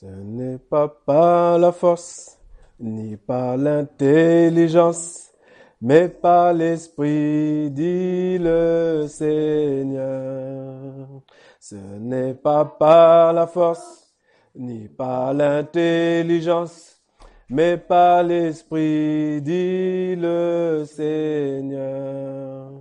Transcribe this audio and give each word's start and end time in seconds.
Ce 0.00 0.06
n'est 0.06 0.56
pas 0.56 0.88
par 0.88 1.58
la 1.58 1.72
force, 1.72 2.38
ni 2.78 3.18
par 3.18 3.58
l'intelligence, 3.58 5.30
mais 5.78 6.08
par 6.08 6.54
l'Esprit, 6.54 7.70
dit 7.70 8.38
le 8.38 9.04
Seigneur. 9.06 11.06
Ce 11.58 11.74
n'est 11.74 12.32
pas 12.32 12.64
par 12.64 13.34
la 13.34 13.46
force, 13.46 14.10
ni 14.54 14.88
par 14.88 15.34
l'intelligence, 15.34 16.98
mais 17.50 17.76
par 17.76 18.22
l'Esprit, 18.22 19.42
dit 19.42 20.16
le 20.16 20.84
Seigneur. 20.86 22.72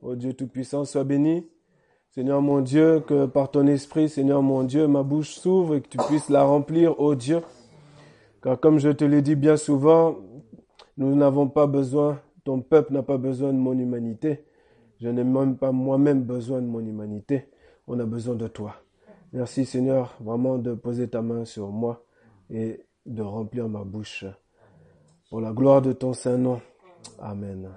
Ô 0.00 0.14
Dieu 0.14 0.32
Tout-Puissant, 0.32 0.86
sois 0.86 1.04
béni. 1.04 1.46
Seigneur 2.14 2.42
mon 2.42 2.60
Dieu, 2.60 3.00
que 3.00 3.24
par 3.24 3.50
ton 3.50 3.66
esprit, 3.66 4.06
Seigneur 4.06 4.42
mon 4.42 4.64
Dieu, 4.64 4.86
ma 4.86 5.02
bouche 5.02 5.30
s'ouvre 5.30 5.76
et 5.76 5.80
que 5.80 5.88
tu 5.88 5.96
puisses 5.96 6.28
la 6.28 6.42
remplir, 6.42 7.00
ô 7.00 7.14
Dieu. 7.14 7.40
Car 8.42 8.60
comme 8.60 8.78
je 8.78 8.90
te 8.90 9.02
l'ai 9.02 9.22
dit 9.22 9.34
bien 9.34 9.56
souvent, 9.56 10.16
nous 10.98 11.14
n'avons 11.14 11.48
pas 11.48 11.66
besoin, 11.66 12.20
ton 12.44 12.60
peuple 12.60 12.92
n'a 12.92 13.02
pas 13.02 13.16
besoin 13.16 13.54
de 13.54 13.58
mon 13.58 13.72
humanité. 13.78 14.44
Je 15.00 15.08
n'ai 15.08 15.24
même 15.24 15.56
pas 15.56 15.72
moi-même 15.72 16.22
besoin 16.22 16.60
de 16.60 16.66
mon 16.66 16.80
humanité. 16.80 17.48
On 17.86 17.98
a 17.98 18.04
besoin 18.04 18.34
de 18.34 18.46
toi. 18.46 18.74
Merci 19.32 19.64
Seigneur, 19.64 20.14
vraiment 20.20 20.58
de 20.58 20.74
poser 20.74 21.08
ta 21.08 21.22
main 21.22 21.46
sur 21.46 21.68
moi 21.70 22.04
et 22.50 22.84
de 23.06 23.22
remplir 23.22 23.70
ma 23.70 23.84
bouche. 23.84 24.26
Pour 25.30 25.40
la 25.40 25.52
gloire 25.52 25.80
de 25.80 25.94
ton 25.94 26.12
saint 26.12 26.36
nom. 26.36 26.60
Amen. 27.18 27.70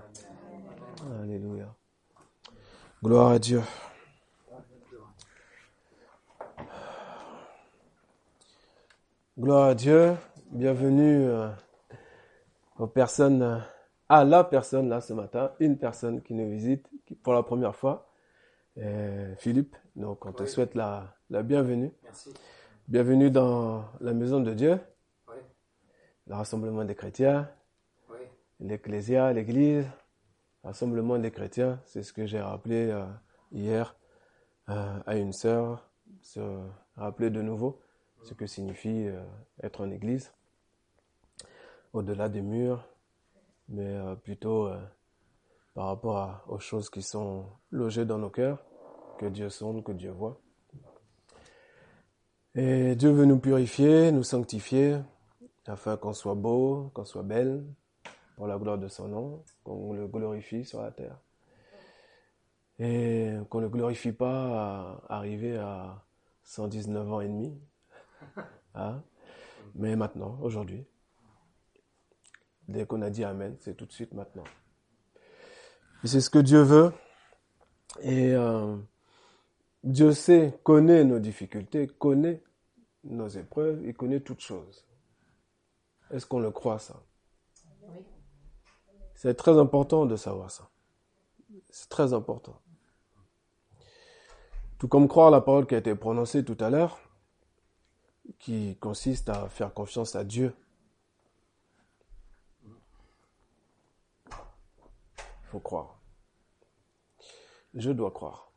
Alléluia. 1.22 1.74
Gloire 3.02 3.30
à 3.30 3.40
Dieu. 3.40 3.62
Gloire 9.38 9.66
à 9.66 9.76
Dieu. 9.76 10.16
Bienvenue 10.52 11.26
euh, 11.28 11.50
aux 12.78 12.88
personnes, 12.88 13.42
euh, 13.42 13.58
à 14.08 14.24
la 14.24 14.46
personne 14.46 14.88
là 14.88 15.02
ce 15.02 15.12
matin, 15.12 15.52
une 15.60 15.78
personne 15.78 16.22
qui 16.22 16.34
nous 16.34 16.50
visite 16.50 16.88
pour 17.22 17.34
la 17.34 17.44
première 17.44 17.76
fois, 17.76 18.08
euh, 18.78 19.36
Philippe. 19.36 19.76
Donc 19.98 20.26
on 20.26 20.32
te 20.32 20.46
souhaite 20.46 20.74
la, 20.74 21.18
la 21.30 21.44
bienvenue. 21.44 21.92
Merci. 22.04 22.34
Bienvenue 22.88 23.30
dans 23.30 23.84
la 24.00 24.14
maison 24.14 24.40
de 24.40 24.54
Dieu, 24.54 24.80
Oui, 25.28 25.36
le 26.28 26.36
rassemblement 26.36 26.86
des 26.86 26.96
chrétiens, 26.96 27.52
oui, 28.10 28.20
l'ecclésia, 28.62 29.34
l'église, 29.34 29.86
rassemblement 30.64 31.18
des 31.18 31.32
chrétiens. 31.32 31.82
C'est 31.84 32.04
ce 32.04 32.14
que 32.14 32.26
j'ai 32.26 32.40
rappelé 32.40 32.90
euh, 32.90 33.04
hier 33.52 33.98
à 34.68 35.18
une 35.18 35.34
sœur, 35.34 35.92
se 36.22 36.40
rappeler 36.96 37.30
de 37.30 37.42
nouveau 37.42 37.82
ce 38.26 38.34
que 38.34 38.48
signifie 38.48 39.08
euh, 39.08 39.22
être 39.62 39.82
en 39.82 39.92
église, 39.92 40.32
au-delà 41.94 42.28
des 42.28 42.42
murs, 42.42 42.84
mais 43.70 43.86
euh, 43.86 44.16
plutôt 44.16 44.68
euh, 44.68 44.80
par 45.76 45.88
rapport 45.88 46.44
aux 46.48 46.60
choses 46.60 46.90
qui 46.90 47.04
sont 47.04 47.46
logées 47.70 48.06
dans 48.06 48.18
nos 48.18 48.32
cœurs, 48.32 48.66
que 49.20 49.28
Dieu 49.28 49.50
sonde, 49.50 49.84
que 49.84 49.92
Dieu 49.92 50.10
voit. 50.10 50.42
Et 52.56 52.96
Dieu 52.96 53.12
veut 53.12 53.26
nous 53.26 53.40
purifier, 53.40 54.12
nous 54.12 54.24
sanctifier, 54.24 54.98
afin 55.68 55.96
qu'on 55.96 56.14
soit 56.14 56.36
beau, 56.36 56.90
qu'on 56.94 57.06
soit 57.06 57.24
belle, 57.24 57.64
pour 58.36 58.48
la 58.48 58.58
gloire 58.58 58.78
de 58.78 58.88
son 58.88 59.08
nom, 59.08 59.44
qu'on 59.64 59.94
le 59.94 60.08
glorifie 60.08 60.66
sur 60.66 60.82
la 60.82 60.92
terre. 60.92 61.20
Et 62.80 63.34
qu'on 63.50 63.62
ne 63.62 63.68
glorifie 63.68 64.12
pas 64.12 65.02
à 65.08 65.16
arriver 65.18 65.58
à 65.58 66.04
119 66.44 67.14
ans 67.14 67.22
et 67.22 67.28
demi, 67.28 67.58
hein, 68.76 69.02
mais 69.76 69.96
maintenant, 69.96 70.38
aujourd'hui. 70.42 70.86
Dès 72.68 72.86
qu'on 72.86 73.02
a 73.02 73.10
dit 73.10 73.24
Amen, 73.24 73.56
c'est 73.60 73.76
tout 73.76 73.86
de 73.86 73.92
suite 73.92 74.14
maintenant. 74.14 74.44
C'est 76.04 76.22
ce 76.22 76.30
que 76.30 76.40
Dieu 76.40 76.62
veut. 76.62 76.92
Et 78.02 78.34
euh, 78.34 78.76
Dieu 79.84 80.12
sait, 80.12 80.60
connaît 80.64 81.04
nos 81.04 81.20
difficultés, 81.20 81.88
connaît 81.88 82.44
nos 83.04 83.28
épreuves, 83.28 83.82
il 83.86 83.94
connaît 83.94 84.20
toutes 84.20 84.42
choses. 84.42 84.86
Est-ce 86.12 86.26
qu'on 86.26 86.40
le 86.40 86.52
croit 86.52 86.80
ça? 86.80 87.02
C'est 89.16 89.36
très 89.36 89.58
important 89.58 90.06
de 90.06 90.16
savoir 90.16 90.52
ça. 90.52 90.70
C'est 91.70 91.90
très 91.90 92.14
important. 92.14 92.60
Tout 94.78 94.88
comme 94.88 95.08
croire 95.08 95.32
la 95.32 95.42
parole 95.42 95.66
qui 95.66 95.76
a 95.76 95.78
été 95.78 95.96
prononcée 95.96 96.44
tout 96.44 96.58
à 96.60 96.70
l'heure, 96.70 97.00
qui 98.40 98.78
consiste 98.78 99.30
à 99.30 99.50
faire 99.50 99.74
confiance 99.74 100.16
à 100.16 100.24
Dieu. 100.24 100.56
Il 104.28 105.48
faut 105.48 105.60
croire. 105.60 106.00
Je 107.74 107.92
dois 107.92 108.12
croire. 108.12 108.52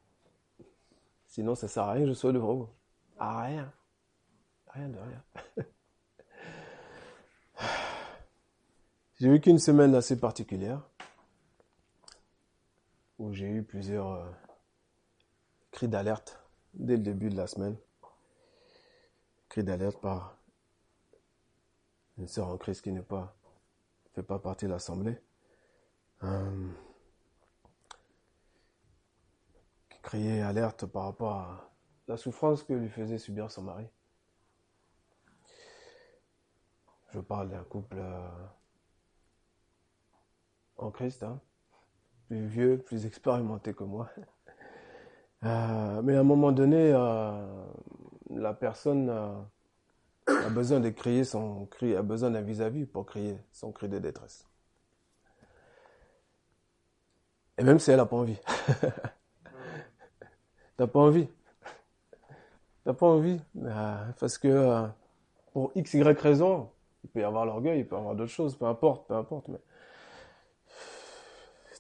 Sinon, 1.26 1.54
ça 1.54 1.68
sert 1.68 1.84
à 1.84 1.92
rien, 1.92 2.06
je 2.06 2.12
sois 2.12 2.32
devant 2.32 2.54
vous. 2.54 2.68
À 3.18 3.42
rien. 3.42 3.72
Rien 4.68 4.88
de 4.88 4.98
rien. 4.98 5.24
J'ai 9.20 9.28
vécu 9.28 9.50
une 9.50 9.58
semaine 9.58 9.96
assez 9.96 10.18
particulière 10.18 10.88
où 13.18 13.32
j'ai 13.32 13.48
eu 13.48 13.64
plusieurs 13.64 14.12
euh, 14.12 14.30
cris 15.72 15.88
d'alerte 15.88 16.40
dès 16.74 16.96
le 16.96 17.02
début 17.02 17.28
de 17.28 17.36
la 17.36 17.48
semaine. 17.48 17.76
Cris 19.48 19.64
d'alerte 19.64 20.00
par 20.00 20.36
une 22.18 22.28
sœur 22.28 22.48
en 22.48 22.58
crise 22.58 22.80
qui 22.80 22.92
n'est 22.92 23.02
pas 23.02 23.34
fait 24.14 24.22
pas 24.22 24.38
partie 24.38 24.66
de 24.66 24.70
l'assemblée. 24.70 25.16
Euh, 26.24 26.68
qui 29.90 29.98
criait 30.02 30.40
alerte 30.40 30.86
par 30.86 31.04
rapport 31.04 31.32
à 31.32 31.70
la 32.08 32.16
souffrance 32.16 32.64
que 32.64 32.72
lui 32.72 32.88
faisait 32.88 33.18
subir 33.18 33.50
son 33.50 33.62
mari. 33.62 33.86
Je 37.12 37.20
parle 37.20 37.50
d'un 37.50 37.62
couple 37.62 37.98
euh, 37.98 38.28
en 40.76 40.90
Christ, 40.90 41.22
hein, 41.22 41.40
plus 42.26 42.46
vieux, 42.46 42.78
plus 42.78 43.06
expérimenté 43.06 43.72
que 43.72 43.84
moi. 43.84 44.10
Euh, 45.44 46.02
mais 46.02 46.16
à 46.16 46.20
un 46.20 46.24
moment 46.24 46.50
donné, 46.50 46.92
la 48.30 48.54
personne 48.54 49.08
euh, 49.10 49.34
a 50.44 50.50
besoin 50.50 50.80
de 50.80 50.90
crier 50.90 51.24
son 51.24 51.66
cri, 51.66 51.94
a 51.96 52.02
besoin 52.02 52.30
d'un 52.30 52.42
vis-à-vis 52.42 52.86
pour 52.86 53.06
crier 53.06 53.38
son 53.52 53.72
cri 53.72 53.88
de 53.88 53.98
détresse. 53.98 54.48
Et 57.58 57.64
même 57.64 57.78
si 57.78 57.90
elle 57.90 57.96
n'a 57.98 58.06
pas 58.06 58.16
envie. 58.16 58.36
T'as 60.76 60.86
pas 60.86 61.00
envie. 61.00 61.28
T'as 62.84 62.94
pas 62.94 63.06
envie. 63.06 63.40
euh, 63.62 64.04
parce 64.18 64.38
que 64.38 64.48
euh, 64.48 64.86
pour 65.52 65.72
X, 65.76 65.94
Y 65.94 66.20
raison, 66.20 66.70
il 67.04 67.10
peut 67.10 67.20
y 67.20 67.24
avoir 67.24 67.46
l'orgueil, 67.46 67.80
il 67.80 67.88
peut 67.88 67.96
y 67.96 67.98
avoir 67.98 68.14
d'autres 68.16 68.32
choses, 68.32 68.56
peu 68.56 68.66
importe, 68.66 69.08
peu 69.08 69.14
importe, 69.14 69.48
mais 69.48 69.58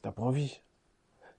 t'as 0.02 0.12
pas 0.12 0.22
envie. 0.22 0.60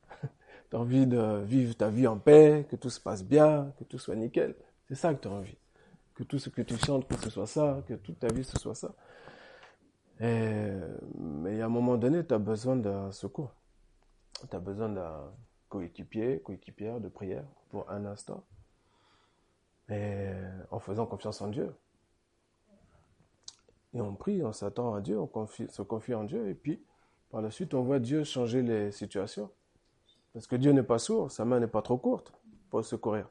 T'as 0.70 0.78
envie 0.78 1.08
de 1.08 1.42
vivre 1.44 1.76
ta 1.76 1.90
vie 1.90 2.08
en 2.08 2.18
paix, 2.18 2.66
que 2.70 2.76
tout 2.76 2.90
se 2.90 3.00
passe 3.00 3.24
bien, 3.24 3.74
que 3.80 3.84
tout 3.84 4.00
soit 4.00 4.16
nickel. 4.16 4.56
C'est 4.90 4.96
ça 4.96 5.14
que 5.14 5.22
t'as 5.22 5.30
envie. 5.30 5.58
Que 6.16 6.24
tout 6.24 6.40
ce 6.40 6.50
que 6.50 6.62
tu 6.62 6.76
chantes, 6.78 7.08
que 7.08 7.16
ce 7.16 7.30
soit 7.30 7.48
ça, 7.48 7.82
que 7.88 7.94
toute 7.94 8.20
ta 8.20 8.28
vie 8.28 8.44
ce 8.44 8.60
soit 8.60 8.76
ça. 8.76 8.94
Mais 10.20 11.62
à 11.62 11.66
un 11.66 11.70
moment 11.70 11.96
donné, 11.96 12.26
tu 12.26 12.34
as 12.34 12.40
besoin 12.40 12.76
d'un 12.76 13.12
secours. 13.12 13.54
Tu 14.50 14.56
as 14.56 14.60
besoin 14.60 14.90
d'un 14.90 15.32
coéquipier, 15.70 16.42
coéquipière 16.42 17.00
de 17.00 17.08
prière 17.08 17.46
pour 17.70 17.90
un 17.90 18.04
instant. 18.06 18.44
Et 19.90 20.32
en 20.72 20.80
faisant 20.80 21.06
confiance 21.06 21.42
en 21.42 21.48
Dieu. 21.48 21.74
Et 23.94 24.02
on 24.02 24.16
prie, 24.16 24.44
on 24.44 24.52
s'attend 24.52 24.94
à 24.94 25.02
Dieu, 25.02 25.20
on 25.20 25.48
se 25.48 25.82
confie 25.84 26.14
en 26.14 26.24
Dieu, 26.24 26.50
et 26.50 26.54
puis 26.54 26.84
par 27.30 27.42
la 27.42 27.52
suite, 27.52 27.74
on 27.76 27.84
voit 27.84 28.00
Dieu 28.00 28.24
changer 28.24 28.64
les 28.64 28.92
situations. 28.92 29.52
Parce 30.34 30.48
que 30.48 30.56
Dieu 30.56 30.72
n'est 30.72 30.84
pas 30.84 31.00
sourd, 31.00 31.32
sa 31.32 31.46
main 31.46 31.60
n'est 31.60 31.68
pas 31.68 31.82
trop 31.82 31.98
courte 31.98 32.34
pour 32.70 32.84
secourir. 32.84 33.30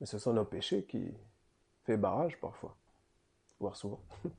Mais 0.00 0.06
ce 0.06 0.18
sont 0.18 0.32
nos 0.32 0.44
péchés 0.44 0.84
qui 0.84 1.12
fait 1.84 1.96
barrage 1.96 2.40
parfois, 2.40 2.76
voire 3.58 3.76
souvent. 3.76 4.00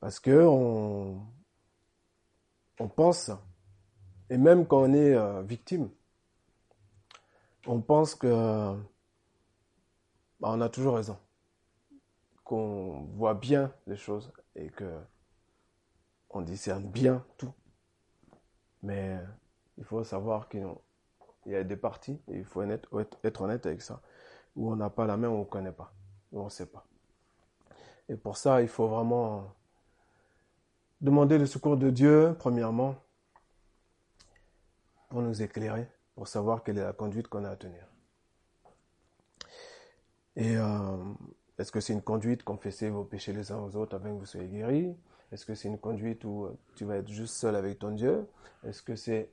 Parce 0.00 0.18
que 0.18 0.44
on, 0.46 1.20
on 2.78 2.88
pense, 2.88 3.30
et 4.30 4.38
même 4.38 4.66
quand 4.66 4.82
on 4.82 4.94
est 4.94 5.14
euh, 5.14 5.42
victime, 5.42 5.90
on 7.66 7.82
pense 7.82 8.14
que 8.14 8.74
bah, 10.40 10.48
on 10.52 10.60
a 10.62 10.70
toujours 10.70 10.94
raison, 10.96 11.18
qu'on 12.44 13.02
voit 13.14 13.34
bien 13.34 13.74
les 13.86 13.96
choses 13.96 14.32
et 14.56 14.70
que 14.70 14.98
on 16.30 16.40
discerne 16.40 16.86
bien 16.86 17.24
tout. 17.36 17.52
Mais 18.82 19.18
il 19.76 19.84
faut 19.84 20.02
savoir 20.04 20.48
qu'il 21.42 21.52
y 21.52 21.56
a 21.56 21.64
des 21.64 21.76
parties 21.76 22.20
il 22.28 22.44
faut 22.44 22.62
être, 22.62 23.40
honnête 23.40 23.66
avec 23.66 23.82
ça. 23.82 24.00
où 24.56 24.70
on 24.72 24.76
n'a 24.76 24.90
pas 24.90 25.06
la 25.06 25.16
main, 25.16 25.28
où 25.28 25.34
on 25.34 25.40
ne 25.40 25.44
connaît 25.44 25.72
pas, 25.72 25.92
où 26.32 26.40
on 26.40 26.44
ne 26.44 26.50
sait 26.50 26.66
pas. 26.66 26.84
Et 28.08 28.16
pour 28.16 28.36
ça, 28.36 28.62
il 28.62 28.68
faut 28.68 28.88
vraiment 28.88 29.54
demander 31.00 31.38
le 31.38 31.46
secours 31.46 31.76
de 31.76 31.90
Dieu, 31.90 32.34
premièrement, 32.38 32.96
pour 35.08 35.22
nous 35.22 35.42
éclairer, 35.42 35.88
pour 36.14 36.28
savoir 36.28 36.62
quelle 36.62 36.78
est 36.78 36.84
la 36.84 36.92
conduite 36.92 37.28
qu'on 37.28 37.44
a 37.44 37.50
à 37.50 37.56
tenir. 37.56 37.86
Et 40.36 40.56
euh, 40.56 40.96
est-ce 41.58 41.72
que 41.72 41.80
c'est 41.80 41.92
une 41.92 42.02
conduite 42.02 42.42
confesser 42.42 42.90
vos 42.90 43.04
péchés 43.04 43.32
les 43.32 43.52
uns 43.52 43.58
aux 43.58 43.76
autres 43.76 43.96
afin 43.96 44.08
que 44.08 44.18
vous 44.18 44.26
soyez 44.26 44.48
guéris? 44.48 44.96
Est-ce 45.32 45.44
que 45.44 45.54
c'est 45.54 45.68
une 45.68 45.78
conduite 45.78 46.24
où 46.24 46.48
tu 46.74 46.84
vas 46.84 46.96
être 46.96 47.08
juste 47.08 47.34
seul 47.34 47.54
avec 47.54 47.78
ton 47.78 47.90
Dieu? 47.90 48.26
Est-ce 48.64 48.82
que 48.82 48.96
c'est... 48.96 49.30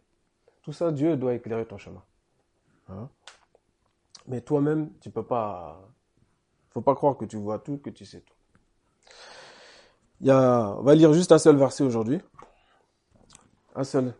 Tout 0.68 0.74
ça, 0.74 0.92
Dieu 0.92 1.16
doit 1.16 1.34
éclairer 1.34 1.66
ton 1.66 1.78
chemin. 1.78 2.04
Hein? 2.90 3.08
Mais 4.28 4.42
toi-même, 4.42 4.92
tu 5.00 5.10
peux 5.10 5.24
pas... 5.24 5.80
faut 6.72 6.82
pas 6.82 6.94
croire 6.94 7.16
que 7.16 7.24
tu 7.24 7.38
vois 7.38 7.58
tout, 7.58 7.78
que 7.78 7.90
tu 7.90 8.04
sais 8.04 8.20
tout. 8.20 8.34
Il 10.20 10.28
y 10.28 10.30
a... 10.30 10.76
On 10.78 10.82
va 10.82 10.94
lire 10.94 11.14
juste 11.14 11.32
un 11.32 11.38
seul 11.38 11.56
verset 11.56 11.86
aujourd'hui. 11.86 12.20
Un 13.76 13.86
seul. 13.86 14.14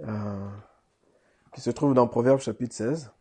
Euh, 0.00 0.48
qui 1.52 1.60
se 1.60 1.68
trouve 1.68 1.92
dans 1.92 2.08
Proverbe 2.08 2.40
chapitre 2.40 2.74
16. 2.74 3.12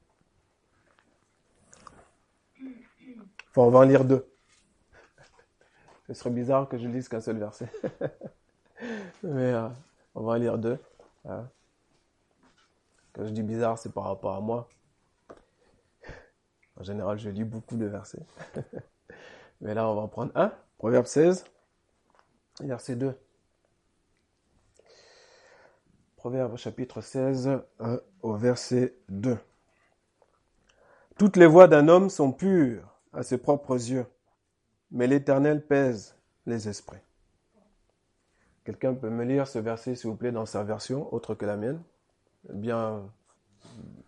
on 3.58 3.70
va 3.70 3.80
en 3.80 3.84
lire 3.84 4.06
deux. 4.06 4.26
Ce 6.08 6.14
serait 6.14 6.30
bizarre 6.30 6.70
que 6.70 6.78
je 6.78 6.88
lise 6.88 7.10
qu'un 7.10 7.20
seul 7.20 7.40
verset. 7.40 7.70
Mais 9.22 9.52
euh, 9.52 9.68
on 10.16 10.24
va 10.24 10.32
en 10.32 10.38
lire 10.38 10.58
deux. 10.58 10.80
Hein? 11.26 11.50
Quand 13.18 13.26
je 13.26 13.32
dis 13.32 13.42
bizarre, 13.42 13.80
c'est 13.80 13.92
par 13.92 14.04
rapport 14.04 14.36
à 14.36 14.42
moi. 14.42 14.70
En 16.80 16.84
général, 16.84 17.18
je 17.18 17.32
lis 17.32 17.44
beaucoup 17.44 17.76
de 17.76 17.88
versets. 17.88 18.24
Mais 19.62 19.74
là, 19.74 19.90
on 19.90 19.96
va 19.96 20.02
en 20.02 20.08
prendre 20.08 20.32
un. 20.36 20.54
Proverbe 20.78 21.08
16, 21.08 21.44
verset 22.62 22.96
2. 22.96 23.18
Proverbe 26.18 26.58
chapitre 26.58 27.02
16, 27.02 27.60
au 28.22 28.36
verset 28.36 28.96
2. 29.10 29.40
Toutes 31.18 31.38
les 31.38 31.48
voies 31.48 31.68
d'un 31.68 31.88
homme 31.88 32.12
sont 32.12 32.32
pures 32.32 33.00
à 33.14 33.24
ses 33.24 33.40
propres 33.40 33.74
yeux, 33.74 34.06
mais 34.92 35.08
l'Éternel 35.08 35.66
pèse 35.66 36.16
les 36.46 36.70
esprits. 36.70 37.00
Quelqu'un 38.64 38.94
peut 38.94 39.10
me 39.10 39.24
lire 39.24 39.48
ce 39.48 39.58
verset, 39.58 39.96
s'il 39.96 40.12
vous 40.12 40.16
plaît, 40.16 40.32
dans 40.32 40.46
sa 40.46 40.64
version, 40.64 41.12
autre 41.12 41.34
que 41.34 41.46
la 41.48 41.58
mienne, 41.58 41.82
bien, 42.50 43.10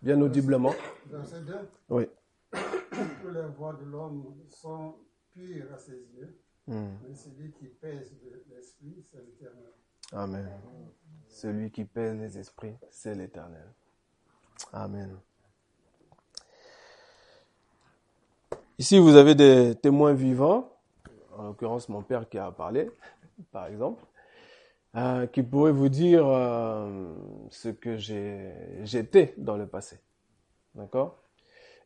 bien 0.02 0.20
audiblement. 0.20 0.74
Verset 1.06 1.42
2. 1.42 1.54
Oui. 1.90 2.06
Toutes 2.50 3.32
les 3.32 3.46
voies 3.56 3.74
de 3.74 3.84
l'homme 3.84 4.34
sont 4.48 4.94
pures 5.32 5.72
à 5.72 5.78
ses 5.78 5.98
yeux, 6.16 6.36
Hmm. 6.66 6.90
mais 7.02 7.14
celui 7.14 7.50
qui 7.52 7.66
pèse 7.66 8.12
l'esprit, 8.48 9.02
c'est 9.10 9.18
l'Éternel. 9.24 9.72
Amen. 10.12 10.48
Celui 11.28 11.70
qui 11.70 11.84
pèse 11.84 12.14
les 12.16 12.38
esprits, 12.38 12.76
c'est 12.90 13.14
l'Éternel. 13.14 13.66
Amen. 14.72 15.16
Ici, 18.78 18.98
vous 18.98 19.16
avez 19.16 19.34
des 19.34 19.74
témoins 19.74 20.12
vivants, 20.14 20.70
en 21.36 21.44
l'occurrence 21.48 21.88
mon 21.88 22.02
père 22.02 22.28
qui 22.28 22.38
a 22.38 22.50
parlé, 22.50 22.90
par 23.52 23.66
exemple, 23.66 24.02
euh, 24.96 25.26
qui 25.26 25.42
pourrait 25.42 25.72
vous 25.72 25.88
dire 25.88 26.26
euh, 26.26 27.12
ce 27.50 27.68
que 27.68 27.96
j'étais 27.96 29.34
dans 29.36 29.56
le 29.56 29.66
passé. 29.66 29.98
D'accord? 30.74 31.18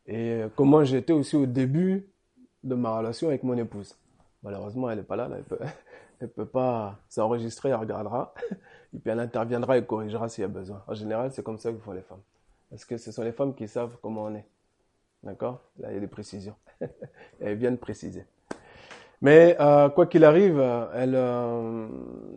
Et 0.07 0.41
comment 0.55 0.83
j'étais 0.83 1.13
aussi 1.13 1.35
au 1.35 1.45
début 1.47 2.07
de 2.65 2.75
ma 2.75 2.97
relation 2.97 3.27
avec 3.29 3.43
mon 3.43 3.57
épouse. 3.57 3.95
Malheureusement, 4.43 4.89
elle 4.89 4.97
n'est 4.97 5.03
pas 5.03 5.15
là, 5.15 5.27
là 5.27 5.37
elle 5.37 5.43
peut, 5.43 5.59
elle 6.19 6.29
peut 6.29 6.45
pas 6.45 6.99
s'enregistrer, 7.09 7.69
elle 7.69 7.75
regardera, 7.75 8.33
et 8.51 8.99
puis 8.99 9.11
elle 9.11 9.19
interviendra 9.19 9.77
et 9.77 9.85
corrigera 9.85 10.27
s'il 10.27 10.41
y 10.41 10.45
a 10.45 10.49
besoin. 10.49 10.83
En 10.87 10.93
général, 10.93 11.31
c'est 11.31 11.43
comme 11.43 11.57
ça 11.57 11.71
que 11.71 11.77
font 11.77 11.93
les 11.93 12.01
femmes. 12.01 12.21
Parce 12.69 12.83
que 12.85 12.97
ce 12.97 13.11
sont 13.11 13.23
les 13.23 13.31
femmes 13.31 13.55
qui 13.55 13.67
savent 13.67 13.97
comment 14.01 14.23
on 14.23 14.35
est. 14.35 14.45
D'accord? 15.23 15.61
Là, 15.79 15.91
il 15.91 15.95
y 15.95 15.97
a 15.97 15.99
des 15.99 16.07
précisions. 16.07 16.55
Elles 17.39 17.57
viennent 17.57 17.77
préciser. 17.77 18.25
Mais 19.21 19.55
euh, 19.59 19.89
quoi 19.89 20.05
qu'il 20.07 20.23
arrive, 20.23 20.59
elle, 20.93 21.15
euh, 21.15 21.87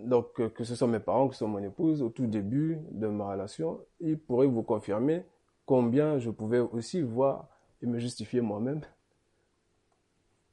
donc 0.04 0.32
que 0.52 0.64
ce 0.64 0.74
soit 0.74 0.88
mes 0.88 1.00
parents, 1.00 1.28
que 1.28 1.34
ce 1.34 1.38
soit 1.38 1.48
mon 1.48 1.62
épouse, 1.62 2.02
au 2.02 2.08
tout 2.08 2.26
début 2.26 2.78
de 2.90 3.08
ma 3.08 3.30
relation, 3.30 3.80
ils 4.00 4.18
pourraient 4.18 4.46
vous 4.46 4.62
confirmer 4.62 5.24
combien 5.66 6.18
je 6.18 6.30
pouvais 6.30 6.60
aussi 6.60 7.02
voir 7.02 7.48
et 7.82 7.86
me 7.86 7.98
justifier 7.98 8.40
moi-même 8.40 8.80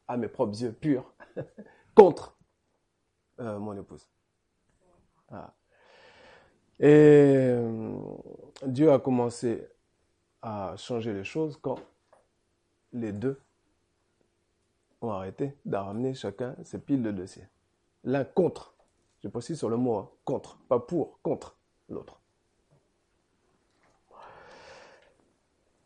à 0.08 0.18
mes 0.18 0.28
propres 0.28 0.62
yeux 0.62 0.74
purs 0.74 1.12
contre 1.96 2.38
euh, 3.40 3.60
mon 3.60 3.78
épouse. 3.78 4.08
Ah. 5.30 5.54
Et 6.80 6.88
euh, 6.88 7.98
Dieu 8.66 8.92
a 8.92 9.00
commencé 9.00 9.68
à 10.42 10.76
changer 10.78 11.14
les 11.14 11.24
choses 11.24 11.58
quand 11.62 11.80
les 12.94 13.12
deux 13.12 13.40
ont 15.02 15.12
arrêté 15.12 15.56
d'amener 15.66 16.14
chacun 16.14 16.56
ses 16.64 16.80
piles 16.80 17.04
de 17.04 17.12
dossiers. 17.12 17.48
L'un 18.04 18.24
contre, 18.24 18.76
je 19.24 19.28
précise 19.28 19.58
sur 19.58 19.70
le 19.70 19.78
mot 19.78 19.96
hein, 19.96 20.10
contre, 20.24 20.58
pas 20.68 20.80
pour, 20.80 21.20
contre 21.22 21.56
l'autre. 21.90 22.20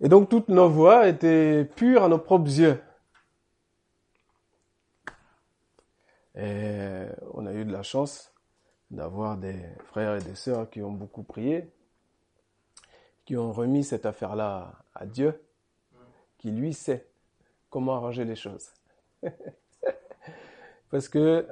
Et 0.01 0.07
donc 0.07 0.29
toutes 0.29 0.47
nos 0.47 0.69
voix 0.69 1.07
étaient 1.07 1.65
pures 1.65 2.03
à 2.03 2.07
nos 2.09 2.19
propres 2.19 2.49
yeux. 2.49 2.81
Et 6.35 7.05
on 7.33 7.45
a 7.45 7.53
eu 7.53 7.65
de 7.65 7.71
la 7.71 7.83
chance 7.83 8.33
d'avoir 8.91 9.37
des 9.37 9.61
frères 9.85 10.15
et 10.15 10.21
des 10.21 10.35
sœurs 10.35 10.69
qui 10.69 10.81
ont 10.81 10.91
beaucoup 10.91 11.23
prié, 11.23 11.69
qui 13.25 13.35
ont 13.35 13.51
remis 13.51 13.83
cette 13.83 14.05
affaire-là 14.05 14.73
à 14.95 15.05
Dieu, 15.05 15.41
qui 16.37 16.51
lui 16.51 16.73
sait 16.73 17.07
comment 17.69 17.95
arranger 17.95 18.25
les 18.25 18.35
choses. 18.35 18.71
Parce 20.91 21.07
que 21.09 21.47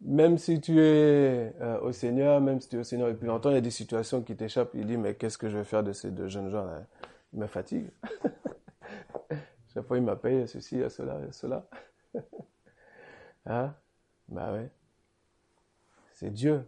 même 0.00 0.36
si 0.38 0.60
tu 0.60 0.80
es 0.80 1.54
euh, 1.60 1.80
au 1.80 1.92
Seigneur, 1.92 2.40
même 2.40 2.60
si 2.60 2.68
tu 2.68 2.76
es 2.76 2.78
au 2.78 2.84
Seigneur 2.84 3.08
depuis 3.08 3.26
longtemps, 3.26 3.50
il 3.50 3.54
y 3.54 3.58
a 3.58 3.62
des 3.62 3.70
situations 3.70 4.22
qui 4.22 4.36
t'échappent. 4.36 4.74
Il 4.74 4.86
dit, 4.86 4.96
mais 4.96 5.14
qu'est-ce 5.14 5.38
que 5.38 5.48
je 5.48 5.56
vais 5.56 5.64
faire 5.64 5.82
de 5.82 5.92
ces 5.92 6.10
deux 6.10 6.28
jeunes 6.28 6.50
gens 6.50 6.64
là 6.64 6.86
Ils 7.32 7.38
me 7.38 7.46
fatiguent. 7.46 7.90
Chaque 9.74 9.86
fois, 9.86 9.96
ils 9.96 10.04
m'appellent 10.04 10.46
ceci, 10.46 10.82
à 10.82 10.90
cela, 10.90 11.14
à 11.14 11.32
cela. 11.32 11.66
hein? 13.46 13.74
Bah 14.28 14.52
ouais. 14.52 14.70
C'est 16.12 16.30
Dieu. 16.30 16.64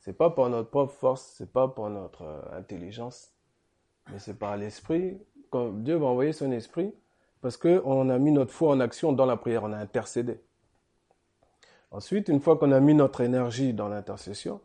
C'est 0.00 0.14
pas 0.14 0.30
par 0.30 0.48
notre 0.48 0.70
propre 0.70 0.92
force, 0.92 1.34
c'est 1.36 1.52
pas 1.52 1.68
par 1.68 1.90
notre 1.90 2.22
euh, 2.22 2.58
intelligence, 2.58 3.34
mais 4.10 4.18
c'est 4.18 4.38
par 4.38 4.56
l'esprit. 4.56 5.18
Quand 5.50 5.70
Dieu 5.72 5.96
va 5.96 6.06
envoyer 6.06 6.32
son 6.32 6.50
esprit, 6.52 6.94
parce 7.40 7.56
qu'on 7.56 8.08
a 8.08 8.18
mis 8.18 8.32
notre 8.32 8.52
foi 8.52 8.70
en 8.72 8.80
action 8.80 9.12
dans 9.12 9.26
la 9.26 9.36
prière, 9.36 9.64
on 9.64 9.72
a 9.72 9.78
intercédé. 9.78 10.40
Ensuite, 11.90 12.28
une 12.28 12.40
fois 12.40 12.56
qu'on 12.56 12.72
a 12.72 12.80
mis 12.80 12.94
notre 12.94 13.20
énergie 13.20 13.72
dans 13.72 13.88
l'intercession, 13.88 14.60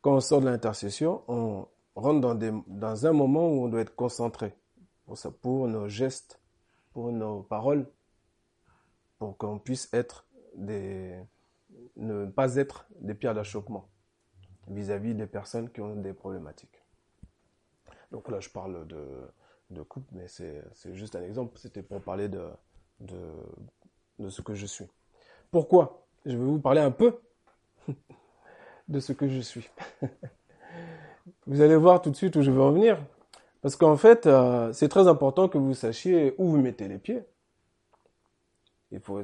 quand 0.00 0.14
on 0.14 0.20
sort 0.20 0.40
de 0.40 0.46
l'intercession, 0.46 1.22
on 1.26 1.66
rentre 1.96 2.20
dans, 2.66 3.06
un 3.06 3.12
moment 3.12 3.48
où 3.48 3.64
on 3.64 3.68
doit 3.68 3.80
être 3.80 3.96
concentré 3.96 4.54
pour, 5.04 5.16
pour 5.40 5.66
nos 5.68 5.88
gestes, 5.88 6.40
pour 6.92 7.10
nos 7.10 7.42
paroles, 7.42 7.90
pour 9.18 9.36
qu'on 9.36 9.58
puisse 9.58 9.92
être 9.92 10.26
des, 10.54 11.18
ne 11.96 12.26
pas 12.26 12.56
être 12.56 12.86
des 13.00 13.14
pierres 13.14 13.34
d'achoppement 13.34 13.88
vis-à-vis 14.68 15.14
des 15.14 15.26
personnes 15.26 15.70
qui 15.70 15.80
ont 15.80 15.96
des 15.96 16.12
problématiques. 16.12 16.82
Donc 18.10 18.28
là, 18.28 18.40
je 18.40 18.50
parle 18.50 18.86
de, 18.86 19.28
de 19.70 19.82
couple, 19.82 20.06
mais 20.12 20.28
c'est 20.28 20.94
juste 20.94 21.16
un 21.16 21.22
exemple. 21.22 21.58
C'était 21.58 21.82
pour 21.82 22.00
parler 22.00 22.28
de, 22.28 22.48
ce 24.28 24.42
que 24.42 24.54
je 24.54 24.66
suis. 24.66 24.86
Pourquoi? 25.50 26.06
Je 26.24 26.36
vais 26.36 26.44
vous 26.44 26.58
parler 26.58 26.80
un 26.80 26.90
peu 26.90 27.18
de 28.88 29.00
ce 29.00 29.12
que 29.12 29.28
je 29.28 29.40
suis. 29.40 29.68
vous 31.46 31.60
allez 31.60 31.76
voir 31.76 32.02
tout 32.02 32.10
de 32.10 32.16
suite 32.16 32.36
où 32.36 32.42
je 32.42 32.50
veux 32.50 32.62
en 32.62 32.72
venir. 32.72 32.98
Parce 33.66 33.74
qu'en 33.74 33.96
fait, 33.96 34.26
euh, 34.26 34.72
c'est 34.72 34.88
très 34.88 35.08
important 35.08 35.48
que 35.48 35.58
vous 35.58 35.74
sachiez 35.74 36.36
où 36.38 36.46
vous 36.48 36.58
mettez 36.58 36.86
les 36.86 36.98
pieds. 36.98 37.24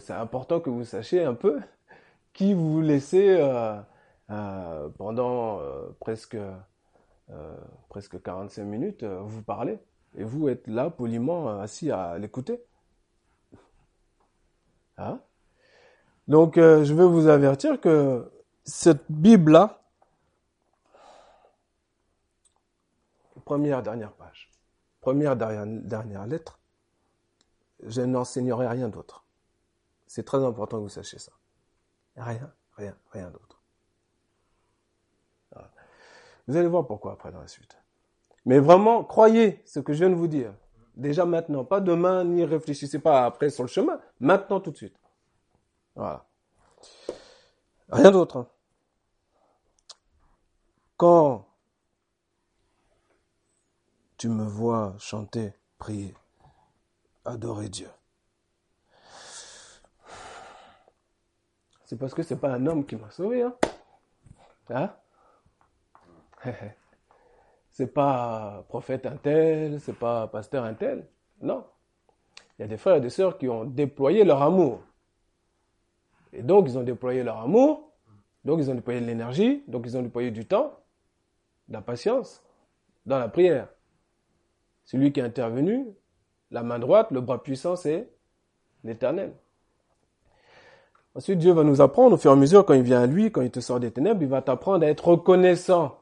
C'est 0.01 0.13
important 0.13 0.59
que 0.59 0.69
vous 0.69 0.85
sachiez 0.85 1.23
un 1.23 1.35
peu 1.35 1.61
qui 2.33 2.53
vous 2.53 2.81
laissez 2.81 3.37
euh, 3.39 3.81
euh, 4.31 4.89
pendant 4.99 5.61
presque, 6.01 6.37
presque 7.89 8.21
45 8.21 8.65
minutes 8.65 9.05
vous 9.05 9.43
parler. 9.43 9.79
Et 10.16 10.25
vous 10.25 10.49
êtes 10.49 10.66
là 10.66 10.90
poliment 10.90 11.61
assis 11.61 11.90
à 11.90 12.19
l'écouter? 12.19 12.62
Hein? 14.99 15.21
Donc 16.28 16.59
euh, 16.59 16.85
je 16.85 16.95
veux 16.95 17.04
vous 17.04 17.28
avertir 17.28 17.81
que 17.81 18.31
cette 18.64 19.11
Bible-là, 19.11 19.83
première 23.45 23.83
dernière 23.83 24.12
page, 24.12 24.50
première 25.00 25.37
dernière, 25.37 25.66
dernière 25.66 26.26
lettre, 26.26 26.61
je 27.83 28.02
n'enseignerai 28.02 28.69
rien 28.69 28.88
d'autre. 28.88 29.25
C'est 30.07 30.25
très 30.25 30.45
important 30.45 30.76
que 30.76 30.83
vous 30.83 30.88
sachiez 30.88 31.19
ça. 31.19 31.33
Rien, 32.16 32.52
rien, 32.76 32.95
rien 33.11 33.31
d'autre. 33.31 33.62
Vous 36.49 36.57
allez 36.57 36.69
voir 36.69 36.87
pourquoi 36.87 37.12
après 37.12 37.31
dans 37.31 37.40
la 37.40 37.49
suite. 37.49 37.82
Mais 38.45 38.59
vraiment, 38.59 39.05
croyez 39.05 39.63
ce 39.65 39.81
que 39.81 39.93
je 39.93 40.01
viens 40.01 40.11
de 40.11 40.15
vous 40.15 40.29
dire. 40.29 40.55
Déjà 40.97 41.25
maintenant, 41.25 41.65
pas 41.65 41.81
demain, 41.81 42.25
ni 42.25 42.45
réfléchissez 42.45 42.99
pas 42.99 43.25
après 43.25 43.51
sur 43.51 43.63
le 43.63 43.69
chemin. 43.69 44.01
Maintenant, 44.21 44.61
tout 44.61 44.71
de 44.71 44.77
suite. 44.77 44.97
Voilà. 45.95 46.27
Rien 47.91 48.11
d'autre. 48.11 48.37
Hein. 48.39 48.49
Quand 50.97 51.47
tu 54.17 54.29
me 54.29 54.45
vois 54.45 54.95
chanter, 54.99 55.53
prier, 55.79 56.15
adorer 57.25 57.69
Dieu, 57.69 57.91
c'est 61.85 61.97
parce 61.97 62.15
que 62.15 62.23
c'est 62.23 62.37
pas 62.37 62.53
un 62.53 62.67
homme 62.67 62.87
qui 62.87 62.97
m'a 62.97 63.11
sauvé, 63.11 63.43
hein. 63.43 63.55
Hein? 64.71 64.95
c'est 67.73 67.93
pas 67.93 68.64
prophète 68.69 69.07
un 69.07 69.17
tel, 69.17 69.81
c'est 69.81 69.97
pas 69.97 70.29
pasteur 70.29 70.64
un 70.64 70.75
tel. 70.75 71.07
Non. 71.41 71.64
Il 72.59 72.62
y 72.62 72.64
a 72.64 72.69
des 72.69 72.76
frères 72.76 72.97
et 72.97 73.00
des 73.00 73.11
sœurs 73.11 73.38
qui 73.38 73.49
ont 73.49 73.64
déployé 73.64 74.25
leur 74.25 74.43
amour. 74.43 74.81
Et 76.35 76.43
donc, 76.43 76.67
ils 76.69 76.79
ont 76.79 76.83
déployé 76.83 77.23
leur 77.23 77.38
amour, 77.38 77.93
donc 78.45 78.61
ils 78.61 78.71
ont 78.71 78.75
déployé 78.75 79.00
de 79.00 79.07
l'énergie, 79.07 79.64
donc 79.69 79.85
ils 79.87 79.97
ont 79.97 80.02
déployé 80.02 80.31
du 80.31 80.47
temps, 80.47 80.79
de 81.69 81.73
la 81.75 81.81
patience, 81.81 82.43
dans 83.07 83.19
la 83.19 83.29
prière. 83.29 83.69
Celui 84.85 85.12
qui 85.12 85.21
est 85.21 85.25
intervenu, 85.25 85.87
la 86.50 86.62
main 86.62 86.79
droite, 86.79 87.11
le 87.11 87.21
bras 87.21 87.43
puissant, 87.43 87.76
c'est 87.76 88.09
l'éternel. 88.85 89.35
Ensuite, 91.14 91.38
Dieu 91.38 91.52
va 91.52 91.64
nous 91.64 91.81
apprendre 91.81 92.14
au 92.14 92.19
fur 92.19 92.31
et 92.31 92.35
à 92.35 92.37
mesure, 92.37 92.64
quand 92.64 92.75
il 92.75 92.83
vient 92.83 93.02
à 93.02 93.07
lui, 93.07 93.31
quand 93.31 93.43
il 93.43 93.50
te 93.50 93.61
sort 93.61 93.81
des 93.81 93.91
ténèbres, 93.91 94.23
il 94.23 94.29
va 94.29 94.43
t'apprendre 94.43 94.85
à 94.85 94.88
être 94.88 95.09
reconnaissant 95.09 96.02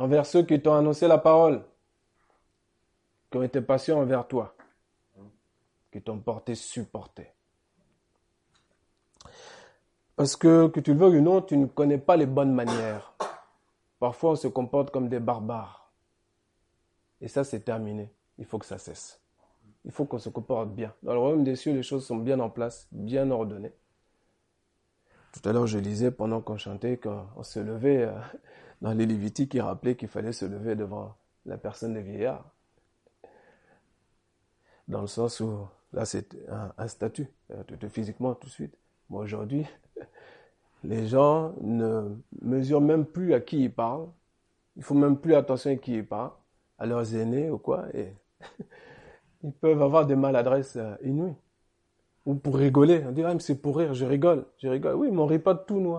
envers 0.00 0.24
ceux 0.24 0.42
qui 0.42 0.60
t'ont 0.60 0.74
annoncé 0.74 1.06
la 1.06 1.18
parole, 1.18 1.62
qui 3.30 3.36
ont 3.36 3.42
été 3.42 3.60
patients 3.60 4.00
envers 4.00 4.26
toi, 4.26 4.54
qui 5.92 6.00
t'ont 6.00 6.18
porté, 6.18 6.54
supporté. 6.54 7.28
Parce 10.16 10.36
que, 10.36 10.68
que 10.68 10.80
tu 10.80 10.94
le 10.94 10.98
veuilles 10.98 11.18
ou 11.18 11.22
non, 11.22 11.42
tu 11.42 11.56
ne 11.58 11.66
connais 11.66 11.98
pas 11.98 12.16
les 12.16 12.24
bonnes 12.24 12.54
manières. 12.54 13.14
Parfois, 13.98 14.30
on 14.30 14.36
se 14.36 14.48
comporte 14.48 14.90
comme 14.90 15.10
des 15.10 15.20
barbares. 15.20 15.92
Et 17.20 17.28
ça, 17.28 17.44
c'est 17.44 17.60
terminé. 17.60 18.10
Il 18.38 18.46
faut 18.46 18.58
que 18.58 18.66
ça 18.66 18.78
cesse. 18.78 19.20
Il 19.84 19.92
faut 19.92 20.06
qu'on 20.06 20.18
se 20.18 20.30
comporte 20.30 20.70
bien. 20.70 20.94
Dans 21.02 21.12
le 21.12 21.18
royaume 21.18 21.44
des 21.44 21.56
cieux, 21.56 21.74
les 21.74 21.82
choses 21.82 22.06
sont 22.06 22.16
bien 22.16 22.40
en 22.40 22.48
place, 22.48 22.88
bien 22.90 23.30
ordonnées. 23.30 23.74
Tout 25.32 25.46
à 25.46 25.52
l'heure, 25.52 25.66
je 25.66 25.78
lisais 25.78 26.10
pendant 26.10 26.40
qu'on 26.40 26.56
chantait, 26.56 26.96
quand 26.96 27.28
on 27.36 27.42
se 27.42 27.60
levait 27.60 28.04
euh, 28.04 28.18
dans 28.80 28.92
les 28.92 29.06
Lévitiques, 29.06 29.54
il 29.54 29.60
rappelait 29.60 29.94
qu'il 29.94 30.08
fallait 30.08 30.32
se 30.32 30.44
lever 30.44 30.74
devant 30.74 31.14
la 31.46 31.58
personne 31.58 31.94
des 31.94 32.02
vieillards. 32.02 32.44
Dans 34.88 35.02
le 35.02 35.06
sens 35.06 35.40
où, 35.40 35.66
là, 35.92 36.04
c'est 36.04 36.36
un, 36.48 36.88
statut, 36.88 37.28
euh, 37.52 37.62
physiquement 37.88 38.34
tout 38.34 38.46
de 38.46 38.52
suite. 38.52 38.76
Mais 39.10 39.18
aujourd'hui, 39.18 39.66
les 40.84 41.06
gens 41.06 41.54
ne 41.60 42.16
mesurent 42.42 42.80
même 42.80 43.04
plus 43.04 43.34
à 43.34 43.40
qui 43.40 43.64
ils 43.64 43.72
parlent. 43.72 44.08
Ils 44.76 44.82
font 44.82 44.94
même 44.94 45.18
plus 45.18 45.34
attention 45.34 45.70
à 45.72 45.76
qui 45.76 45.96
ils 45.96 46.06
parlent, 46.06 46.32
à 46.78 46.86
leurs 46.86 47.14
aînés 47.14 47.50
ou 47.50 47.58
quoi. 47.58 47.84
Et 47.94 48.14
ils 49.44 49.52
peuvent 49.52 49.82
avoir 49.82 50.06
des 50.06 50.16
maladresses 50.16 50.76
euh, 50.76 50.96
inouïes. 51.04 51.36
Ou 52.26 52.34
pour 52.34 52.56
rigoler. 52.56 53.02
On 53.06 53.12
dit, 53.12 53.22
ah, 53.22 53.34
c'est 53.38 53.60
pour 53.60 53.78
rire, 53.78 53.94
je 53.94 54.04
rigole, 54.04 54.44
je 54.58 54.68
rigole. 54.68 54.94
Oui, 54.94 55.10
mais 55.10 55.18
on 55.18 55.26
rit 55.26 55.38
pas 55.38 55.54
de 55.54 55.60
tout, 55.60 55.80
nous. 55.80 55.96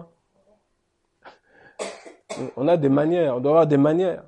On 2.57 2.67
a 2.67 2.77
des 2.77 2.89
manières, 2.89 3.37
on 3.37 3.39
doit 3.39 3.51
avoir 3.51 3.67
des 3.67 3.77
manières. 3.77 4.23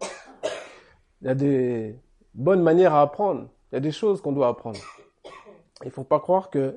Il 1.21 1.27
y 1.27 1.29
a 1.29 1.35
des 1.35 1.99
bonnes 2.33 2.61
manières 2.61 2.93
à 2.93 3.01
apprendre. 3.01 3.49
Il 3.71 3.75
y 3.75 3.77
a 3.77 3.81
des 3.81 3.91
choses 3.91 4.21
qu'on 4.21 4.31
doit 4.31 4.47
apprendre. 4.47 4.79
Il 5.81 5.87
ne 5.87 5.91
faut 5.91 6.03
pas 6.03 6.19
croire 6.19 6.49
que 6.49 6.75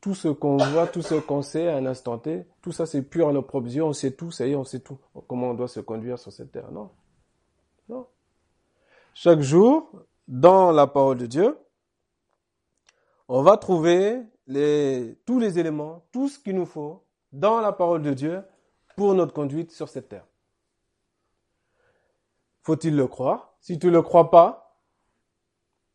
tout 0.00 0.14
ce 0.14 0.28
qu'on 0.28 0.56
voit, 0.56 0.86
tout 0.86 1.02
ce 1.02 1.14
qu'on 1.14 1.42
sait 1.42 1.68
à 1.68 1.76
un 1.76 1.86
instant 1.86 2.18
T, 2.18 2.46
tout 2.62 2.72
ça 2.72 2.86
c'est 2.86 3.02
pur 3.02 3.28
à 3.28 3.32
nos 3.32 3.42
propres 3.42 3.68
yeux, 3.68 3.84
on 3.84 3.92
sait 3.92 4.12
tout, 4.12 4.30
ça 4.30 4.46
y 4.46 4.52
est, 4.52 4.56
on 4.56 4.64
sait 4.64 4.80
tout. 4.80 4.98
Comment 5.28 5.50
on 5.50 5.54
doit 5.54 5.68
se 5.68 5.80
conduire 5.80 6.18
sur 6.18 6.32
cette 6.32 6.52
terre? 6.52 6.70
Non. 6.72 6.90
Non. 7.88 8.06
Chaque 9.12 9.40
jour, 9.40 9.90
dans 10.26 10.72
la 10.72 10.86
parole 10.86 11.18
de 11.18 11.26
Dieu, 11.26 11.58
on 13.28 13.42
va 13.42 13.56
trouver 13.56 14.22
tous 15.26 15.38
les 15.38 15.58
éléments, 15.58 16.04
tout 16.12 16.28
ce 16.28 16.38
qu'il 16.38 16.56
nous 16.56 16.66
faut 16.66 17.04
dans 17.32 17.60
la 17.60 17.72
parole 17.72 18.02
de 18.02 18.14
Dieu 18.14 18.42
pour 18.96 19.14
notre 19.14 19.32
conduite 19.32 19.70
sur 19.70 19.88
cette 19.88 20.08
terre. 20.08 20.26
Faut-il 22.62 22.96
le 22.96 23.06
croire? 23.06 23.54
Si 23.60 23.78
tu 23.78 23.86
ne 23.86 23.92
le 23.92 24.02
crois 24.02 24.30
pas, 24.30 24.78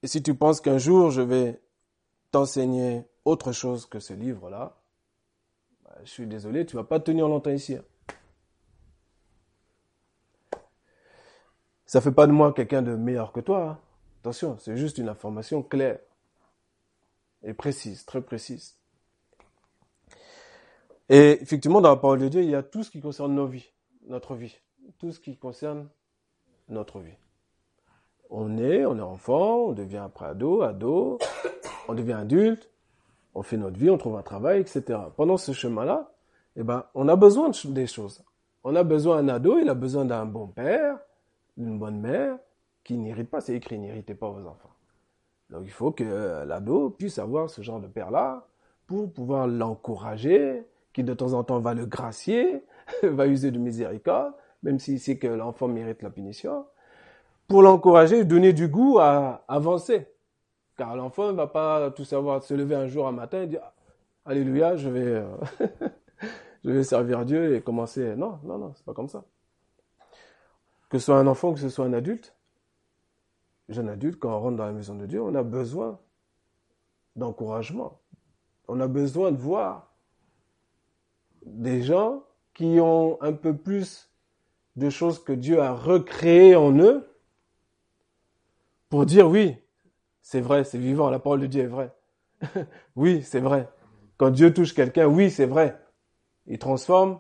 et 0.04 0.08
si 0.08 0.22
tu 0.22 0.36
penses 0.36 0.62
qu'un 0.62 0.78
jour 0.78 1.12
je 1.12 1.22
vais 1.22 1.62
t'enseigner 2.32 3.06
autre 3.24 3.52
chose 3.52 3.86
que 3.86 4.00
ce 4.00 4.14
livre-là, 4.14 4.78
bah, 5.84 5.96
je 6.04 6.10
suis 6.10 6.28
désolé, 6.28 6.66
tu 6.66 6.76
vas 6.76 6.84
pas 6.84 7.00
tenir 7.00 7.28
longtemps 7.28 7.52
ici. 7.52 7.76
Hein. 7.76 7.84
Ça 11.86 12.02
fait 12.02 12.12
pas 12.12 12.28
de 12.28 12.32
moi 12.32 12.54
quelqu'un 12.54 12.82
de 12.82 12.96
meilleur 12.96 13.32
que 13.32 13.40
toi. 13.40 13.70
Hein. 13.70 13.80
Attention, 14.22 14.58
c'est 14.60 14.76
juste 14.76 14.98
une 14.98 15.08
information 15.08 15.62
claire 15.62 16.00
et 17.44 17.54
précise, 17.54 18.06
très 18.06 18.22
précise. 18.22 18.76
Et 21.10 21.42
effectivement, 21.42 21.82
dans 21.82 21.92
la 21.92 21.96
parole 21.96 22.20
de 22.20 22.28
Dieu, 22.28 22.42
il 22.42 22.50
y 22.50 22.56
a 22.56 22.64
tout 22.64 22.84
ce 22.84 22.90
qui 22.90 23.02
concerne 23.02 23.36
nos 23.36 23.46
vies, 23.46 23.70
notre 24.08 24.36
vie, 24.36 24.58
tout 24.98 25.12
ce 25.12 25.20
qui 25.20 25.38
concerne 25.38 25.88
notre 26.70 27.00
vie. 27.00 27.18
On 28.30 28.58
est, 28.58 28.86
on 28.86 28.98
est 28.98 29.02
enfant, 29.02 29.68
on 29.68 29.72
devient 29.74 30.02
après 30.04 30.26
ado, 30.26 30.62
ado, 30.62 31.20
on 31.88 31.94
devient 31.94 32.14
adulte, 32.14 32.70
on 33.34 33.44
fait 33.44 33.58
notre 33.58 33.78
vie, 33.78 33.90
on 33.90 33.98
trouve 33.98 34.18
un 34.18 34.24
travail, 34.24 34.62
etc. 34.62 35.00
Pendant 35.16 35.38
ce 35.38 35.52
chemin-là, 35.52 36.12
eh 36.56 36.64
ben, 36.64 36.86
on 36.96 37.08
a 37.08 37.16
besoin 37.16 37.52
des 37.66 37.88
choses. 37.88 38.24
On 38.64 38.76
a 38.76 38.84
besoin 38.84 39.22
d'un 39.22 39.36
ado, 39.36 39.60
il 39.60 39.70
a 39.70 39.74
besoin 39.74 40.06
d'un 40.06 40.26
bon 40.26 40.48
père, 40.48 40.98
d'une 41.58 41.78
bonne 41.78 42.00
mère, 42.00 42.38
qui 42.84 42.98
n'irrite 42.98 43.30
pas, 43.30 43.42
c'est 43.42 43.56
écrit, 43.56 43.78
n'irritez 43.78 44.16
pas 44.16 44.30
vos 44.30 44.48
enfants. 44.48 44.72
Donc 45.50 45.64
il 45.66 45.72
faut 45.72 45.92
que 45.92 46.44
l'ado 46.46 46.90
puisse 46.90 47.20
avoir 47.20 47.50
ce 47.50 47.62
genre 47.62 47.80
de 47.80 47.88
père-là 47.88 48.48
pour 48.88 49.12
pouvoir 49.12 49.48
l'encourager, 49.48 50.66
qui 50.94 51.04
de 51.04 51.14
temps 51.14 51.34
en 51.34 51.44
temps 51.44 51.60
va 51.60 51.74
le 51.74 51.86
gracier, 51.86 52.64
va 53.04 53.28
user 53.28 53.52
de 53.52 53.60
miséricorde, 53.60 54.34
même 54.66 54.80
s'il 54.80 55.00
sait 55.00 55.18
que 55.18 55.28
l'enfant 55.28 55.68
mérite 55.68 56.02
la 56.02 56.10
punition, 56.10 56.66
pour 57.48 57.62
l'encourager, 57.62 58.26
donner 58.26 58.52
du 58.52 58.68
goût 58.68 58.98
à 58.98 59.46
avancer. 59.48 60.08
Car 60.76 60.96
l'enfant 60.96 61.28
ne 61.28 61.38
va 61.38 61.46
pas 61.46 61.92
tout 61.92 62.04
savoir 62.04 62.44
se 62.44 62.54
lever 62.56 62.74
un 62.74 62.88
jour 62.88 63.08
un 63.08 63.12
matin 63.12 63.44
et 63.44 63.48
dire 63.48 63.62
Alléluia, 64.26 64.76
je 64.76 64.90
vais, 64.90 65.06
euh, 65.06 65.38
je 66.66 66.72
vais 66.72 66.84
servir 66.84 67.26
Dieu 67.26 67.56
et 67.56 67.62
commencer. 67.62 68.16
Non, 68.16 68.40
non, 68.44 68.58
non, 68.58 68.74
c'est 68.74 68.84
pas 68.84 68.96
comme 68.96 69.08
ça. 69.08 69.24
Que 70.90 70.98
ce 70.98 71.06
soit 71.06 71.20
un 71.20 71.28
enfant, 71.28 71.54
que 71.54 71.60
ce 71.60 71.70
soit 71.70 71.86
un 71.86 71.94
adulte, 71.94 72.36
jeune 73.70 73.88
adulte, 73.88 74.20
quand 74.20 74.36
on 74.36 74.40
rentre 74.40 74.58
dans 74.58 74.66
la 74.66 74.74
maison 74.74 74.96
de 74.96 75.06
Dieu, 75.06 75.22
on 75.22 75.36
a 75.36 75.44
besoin 75.44 76.00
d'encouragement. 77.16 78.00
On 78.68 78.80
a 78.80 78.88
besoin 78.88 79.32
de 79.32 79.38
voir 79.38 79.94
des 81.46 81.84
gens 81.84 82.24
qui 82.56 82.80
ont 82.80 83.22
un 83.22 83.34
peu 83.34 83.56
plus 83.56 84.10
de 84.76 84.90
choses 84.90 85.24
que 85.24 85.34
Dieu 85.34 85.62
a 85.62 85.74
recréées 85.74 86.56
en 86.56 86.78
eux 86.78 87.08
pour 88.90 89.06
dire 89.06 89.30
oui, 89.30 89.58
c'est 90.22 90.42
vrai, 90.42 90.64
c'est 90.64 90.78
vivant, 90.78 91.10
la 91.10 91.20
parole 91.20 91.42
de 91.42 91.48
Dieu 91.48 91.64
est 91.64 91.68
vraie. 91.68 91.94
oui, 92.96 93.24
c'est 93.24 93.40
vrai. 93.40 93.70
Quand 94.18 94.30
Dieu 94.30 94.54
touche 94.54 94.74
quelqu'un, 94.74 95.06
oui, 95.06 95.30
c'est 95.30 95.46
vrai. 95.46 95.80
Il 96.48 96.60
transforme 96.60 97.20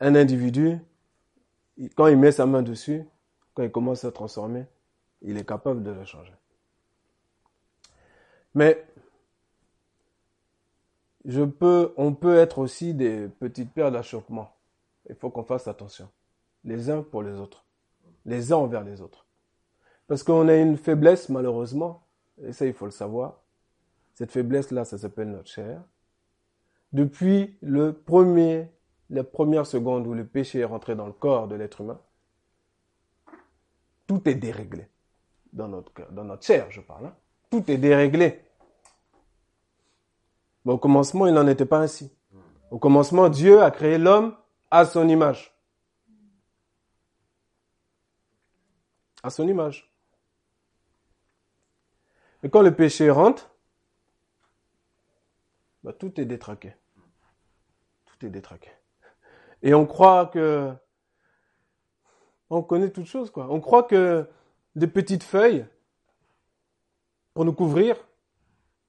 un 0.00 0.14
individu. 0.14 0.78
Quand 1.94 2.06
il 2.06 2.16
met 2.16 2.32
sa 2.32 2.46
main 2.46 2.62
dessus, 2.62 3.04
quand 3.54 3.62
il 3.62 3.70
commence 3.70 4.04
à 4.04 4.12
transformer, 4.12 4.66
il 5.22 5.36
est 5.36 5.46
capable 5.46 5.82
de 5.82 5.90
le 5.90 6.04
changer. 6.04 6.34
Mais 8.54 8.84
je 11.24 11.42
peux, 11.42 11.92
on 11.96 12.14
peut 12.14 12.36
être 12.36 12.58
aussi 12.58 12.94
des 12.94 13.28
petites 13.28 13.72
paires 13.72 13.92
d'achoppements. 13.92 14.57
Il 15.08 15.14
faut 15.14 15.30
qu'on 15.30 15.44
fasse 15.44 15.68
attention. 15.68 16.08
Les 16.64 16.90
uns 16.90 17.02
pour 17.02 17.22
les 17.22 17.38
autres. 17.38 17.64
Les 18.24 18.52
uns 18.52 18.56
envers 18.56 18.84
les 18.84 19.00
autres. 19.00 19.26
Parce 20.06 20.22
qu'on 20.22 20.48
a 20.48 20.56
une 20.56 20.76
faiblesse, 20.76 21.28
malheureusement, 21.28 22.06
et 22.42 22.52
ça, 22.52 22.66
il 22.66 22.72
faut 22.72 22.84
le 22.84 22.90
savoir. 22.90 23.40
Cette 24.14 24.32
faiblesse-là, 24.32 24.84
ça 24.84 24.98
s'appelle 24.98 25.30
notre 25.30 25.48
chair. 25.48 25.82
Depuis 26.92 27.56
le 27.60 27.92
premier, 27.92 28.70
la 29.10 29.24
première 29.24 29.66
seconde 29.66 30.06
où 30.06 30.14
le 30.14 30.26
péché 30.26 30.60
est 30.60 30.64
rentré 30.64 30.94
dans 30.94 31.06
le 31.06 31.12
corps 31.12 31.48
de 31.48 31.54
l'être 31.54 31.82
humain, 31.82 32.00
tout 34.06 34.26
est 34.28 34.34
déréglé. 34.34 34.88
dans 35.52 35.68
notre 35.68 35.92
dans 36.12 36.24
notre 36.24 36.44
chair, 36.44 36.70
je 36.70 36.80
parle. 36.80 37.06
Hein. 37.06 37.14
Tout 37.50 37.70
est 37.70 37.76
déréglé. 37.76 38.42
Mais 40.64 40.72
au 40.72 40.78
commencement, 40.78 41.26
il 41.26 41.34
n'en 41.34 41.46
était 41.46 41.66
pas 41.66 41.80
ainsi. 41.80 42.10
Au 42.70 42.78
commencement, 42.78 43.28
Dieu 43.28 43.62
a 43.62 43.70
créé 43.70 43.98
l'homme 43.98 44.34
à 44.70 44.84
son 44.84 45.08
image. 45.08 45.54
À 49.22 49.30
son 49.30 49.48
image. 49.48 49.90
Et 52.42 52.50
quand 52.50 52.62
le 52.62 52.74
péché 52.74 53.10
rentre, 53.10 53.50
bah, 55.82 55.92
tout 55.92 56.20
est 56.20 56.24
détraqué. 56.24 56.74
Tout 58.06 58.26
est 58.26 58.30
détraqué. 58.30 58.70
Et 59.62 59.74
on 59.74 59.86
croit 59.86 60.26
que 60.26 60.72
on 62.50 62.62
connaît 62.62 62.90
toutes 62.90 63.06
choses, 63.06 63.30
quoi. 63.30 63.48
On 63.50 63.60
croit 63.60 63.82
que 63.82 64.26
des 64.74 64.86
petites 64.86 65.22
feuilles 65.22 65.66
pour 67.34 67.44
nous 67.44 67.52
couvrir, 67.52 67.96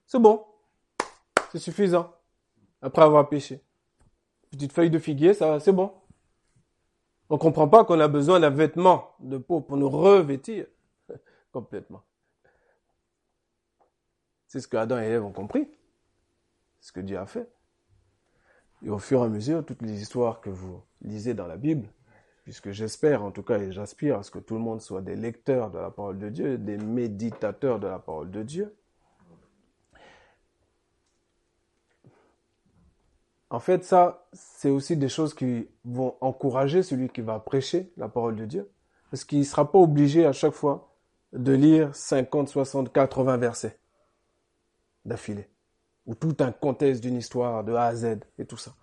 c'est 0.06 0.20
bon. 0.20 0.46
C'est 1.52 1.60
suffisant. 1.60 2.14
Après 2.82 3.02
avoir 3.02 3.28
péché. 3.28 3.62
Petite 4.52 4.74
feuille 4.74 4.90
de 4.90 5.00
figuier, 5.00 5.34
ça, 5.34 5.60
c'est 5.60 5.72
bon. 5.72 5.94
On 7.30 7.38
comprend 7.38 7.68
pas 7.68 7.86
qu'on 7.86 8.00
a 8.00 8.08
besoin 8.08 8.40
d'un 8.40 8.50
vêtement 8.50 9.12
de 9.20 9.38
peau 9.38 9.62
pour 9.62 9.78
nous 9.78 9.90
revêtir 9.90 10.66
complètement. 11.52 12.02
C'est 14.48 14.60
ce 14.60 14.68
que 14.68 14.78
Adam 14.78 15.00
et 15.00 15.06
Ève 15.06 15.24
ont 15.24 15.32
compris. 15.32 15.68
Ce 16.82 16.92
que 16.92 17.00
Dieu 17.00 17.20
a 17.20 17.28
fait. 17.28 17.48
Et 18.82 18.90
au 18.90 18.98
fur 18.98 19.22
et 19.22 19.26
à 19.26 19.28
mesure, 19.28 19.64
toutes 19.64 19.82
les 19.82 20.02
histoires 20.02 20.42
que 20.42 20.50
vous 20.50 20.82
lisez 21.02 21.36
dans 21.36 21.46
la 21.46 21.58
Bible, 21.58 21.88
puisque 22.44 22.72
j'espère 22.72 23.24
en 23.24 23.32
tout 23.32 23.44
cas 23.44 23.60
et 23.60 23.72
j'aspire 23.72 24.18
à 24.18 24.24
ce 24.24 24.32
que 24.32 24.40
tout 24.40 24.56
le 24.56 24.62
monde 24.62 24.82
soit 24.82 25.02
des 25.02 25.16
lecteurs 25.16 25.70
de 25.70 25.78
la 25.78 25.92
parole 25.92 26.18
de 26.18 26.30
Dieu, 26.30 26.58
des 26.58 26.78
méditateurs 26.78 27.80
de 27.80 27.88
la 27.88 28.00
parole 28.00 28.32
de 28.32 28.42
Dieu. 28.42 28.76
En 33.50 33.60
fait, 33.60 33.84
ça, 33.84 34.28
c'est 34.34 34.70
aussi 34.70 34.96
des 34.96 35.10
choses 35.10 35.34
qui 35.34 35.68
vont 35.84 36.16
encourager 36.22 36.84
celui 36.84 37.10
qui 37.10 37.22
va 37.22 37.40
prêcher 37.40 37.92
la 37.98 38.08
parole 38.08 38.36
de 38.36 38.46
Dieu, 38.46 38.70
parce 39.10 39.24
qu'il 39.24 39.40
ne 39.40 39.44
sera 39.44 39.72
pas 39.72 39.80
obligé 39.80 40.26
à 40.26 40.34
chaque 40.34 40.54
fois 40.54 40.96
de 41.34 41.52
lire 41.54 41.96
50, 41.96 42.48
60, 42.48 42.94
80 42.94 43.38
versets 43.38 43.80
d'affilée, 45.04 45.50
ou 46.06 46.14
tout 46.14 46.36
un 46.40 46.52
contexte 46.52 47.02
d'une 47.02 47.18
histoire 47.18 47.64
de 47.64 47.74
A 47.74 47.86
à 47.86 47.96
Z 47.96 48.20
et 48.38 48.46
tout 48.46 48.58
ça. 48.58 48.74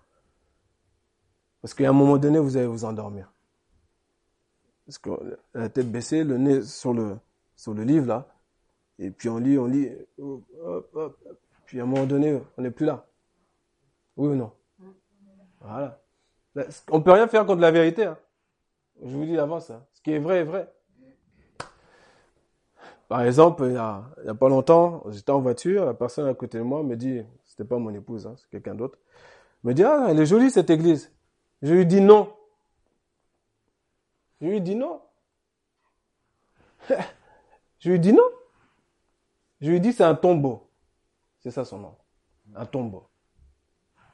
Parce 1.61 1.73
qu'à 1.73 1.89
un 1.89 1.93
moment 1.93 2.17
donné, 2.17 2.39
vous 2.39 2.57
allez 2.57 2.67
vous 2.67 2.85
endormir. 2.85 3.31
Parce 4.85 4.97
que 4.97 5.09
la 5.53 5.69
tête 5.69 5.91
baissée, 5.91 6.23
le 6.23 6.37
nez 6.37 6.61
sur 6.61 6.93
le, 6.93 7.17
sur 7.55 7.73
le 7.73 7.83
livre, 7.83 8.07
là. 8.07 8.27
Et 8.99 9.11
puis 9.11 9.29
on 9.29 9.37
lit, 9.37 9.57
on 9.57 9.65
lit. 9.65 9.91
Puis 11.65 11.79
à 11.79 11.83
un 11.83 11.85
moment 11.85 12.05
donné, 12.05 12.41
on 12.57 12.61
n'est 12.61 12.71
plus 12.71 12.85
là. 12.85 13.05
Oui 14.17 14.29
ou 14.29 14.35
non 14.35 14.51
Voilà. 15.61 16.01
On 16.89 17.01
peut 17.01 17.11
rien 17.11 17.27
faire 17.27 17.45
contre 17.45 17.61
la 17.61 17.71
vérité. 17.71 18.05
Hein. 18.05 18.17
Je 19.03 19.15
vous 19.15 19.25
dis 19.25 19.35
d'avance. 19.35 19.69
Hein. 19.69 19.85
Ce 19.93 20.01
qui 20.01 20.11
est 20.11 20.19
vrai 20.19 20.39
est 20.39 20.43
vrai. 20.43 20.73
Par 23.07 23.21
exemple, 23.21 23.63
il 23.67 23.73
y 23.73 23.77
a, 23.77 24.03
il 24.21 24.25
y 24.25 24.29
a 24.29 24.35
pas 24.35 24.49
longtemps, 24.49 25.03
j'étais 25.07 25.31
en 25.31 25.39
voiture, 25.39 25.85
la 25.85 25.93
personne 25.93 26.27
à 26.27 26.33
côté 26.33 26.57
de 26.57 26.63
moi 26.63 26.83
me 26.83 26.97
dit, 26.97 27.21
c'était 27.45 27.63
pas 27.63 27.77
mon 27.77 27.93
épouse, 27.93 28.27
hein, 28.27 28.35
c'est 28.37 28.49
quelqu'un 28.49 28.75
d'autre, 28.75 28.97
me 29.63 29.73
dit, 29.73 29.83
ah, 29.83 30.07
elle 30.09 30.19
est 30.19 30.25
jolie 30.25 30.51
cette 30.51 30.69
église. 30.69 31.09
Je 31.61 31.73
lui 31.73 31.85
dis 31.85 32.01
non. 32.01 32.33
Je 34.41 34.47
lui 34.47 34.59
dis 34.59 34.75
non. 34.75 35.01
je 37.79 37.91
lui 37.91 37.99
dis 37.99 38.11
non. 38.11 38.29
Je 39.61 39.71
lui 39.71 39.81
dis 39.81 39.93
c'est 39.93 40.03
un 40.03 40.13
tombeau. 40.13 40.69
C'est 41.39 41.51
ça 41.51 41.65
son 41.65 41.79
nom. 41.79 41.95
Un 42.55 42.65
tombeau. 42.65 43.07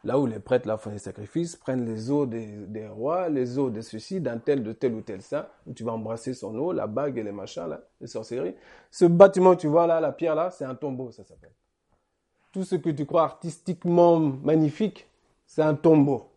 Là 0.06 0.20
où 0.20 0.26
les 0.26 0.40
prêtres 0.40 0.68
là 0.68 0.78
font 0.78 0.90
des 0.90 1.00
sacrifices, 1.00 1.56
prennent 1.56 1.86
les 1.86 2.12
os 2.12 2.28
des, 2.28 2.88
rois, 2.88 3.30
les 3.30 3.58
os 3.58 3.72
de 3.72 3.80
ceci, 3.80 4.20
d'un 4.20 4.38
tel, 4.38 4.62
de 4.62 4.74
tel 4.74 4.94
ou 4.94 5.02
tel 5.02 5.22
saint, 5.22 5.48
où 5.66 5.74
tu 5.74 5.86
vas 5.86 5.94
embrasser 5.94 6.34
son 6.34 6.54
eau, 6.58 6.74
la 6.74 6.88
bague 6.88 7.18
et 7.18 7.24
les 7.24 7.32
machins 7.32 7.68
là, 7.68 7.82
les 8.02 8.08
sorcelleries. 8.08 8.56
Ce 8.92 9.06
bâtiment 9.06 9.56
tu 9.56 9.68
vois 9.68 9.88
là, 9.88 10.02
la 10.02 10.12
pierre 10.12 10.36
là, 10.36 10.52
c'est 10.52 10.66
un 10.66 10.76
tombeau, 10.76 11.12
ça 11.12 11.24
s'appelle. 11.24 11.54
Tout 12.52 12.66
ce 12.66 12.76
que 12.76 12.90
tu 12.90 13.06
crois 13.06 13.24
artistiquement 13.24 14.20
magnifique, 14.20 15.08
c'est 15.46 15.62
un 15.62 15.74
tombeau. 15.74 16.30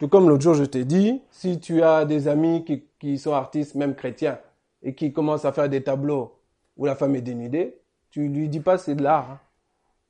Tout 0.00 0.08
comme 0.08 0.28
l'autre 0.28 0.42
jour, 0.42 0.54
je 0.54 0.64
t'ai 0.64 0.84
dit, 0.84 1.22
si 1.30 1.60
tu 1.60 1.82
as 1.82 2.04
des 2.04 2.26
amis 2.28 2.64
qui, 2.64 2.84
qui, 2.98 3.18
sont 3.18 3.32
artistes, 3.32 3.76
même 3.76 3.94
chrétiens, 3.94 4.38
et 4.82 4.94
qui 4.94 5.12
commencent 5.12 5.44
à 5.44 5.52
faire 5.52 5.68
des 5.68 5.82
tableaux 5.82 6.38
où 6.76 6.84
la 6.84 6.96
femme 6.96 7.14
est 7.14 7.22
dénudée, 7.22 7.80
tu 8.10 8.28
lui 8.28 8.48
dis 8.48 8.60
pas 8.60 8.78
c'est 8.78 8.94
de 8.94 9.02
l'art. 9.02 9.30
Hein. 9.30 9.40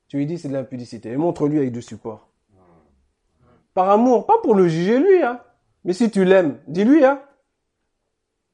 Tu 0.07 0.17
lui 0.17 0.25
dis 0.25 0.37
c'est 0.37 0.49
de 0.49 0.53
l'impudicité. 0.53 1.11
Et 1.11 1.17
montre-lui 1.17 1.57
avec 1.59 1.71
du 1.71 1.81
support. 1.81 2.26
Par 3.77 3.91
amour, 3.91 4.25
pas 4.25 4.39
pour 4.39 4.55
le 4.55 4.67
juger 4.67 4.97
lui, 4.97 5.21
hein. 5.21 5.39
Mais 5.83 5.93
si 5.93 6.09
tu 6.09 6.25
l'aimes, 6.25 6.59
dis-lui, 6.67 7.05
hein. 7.05 7.21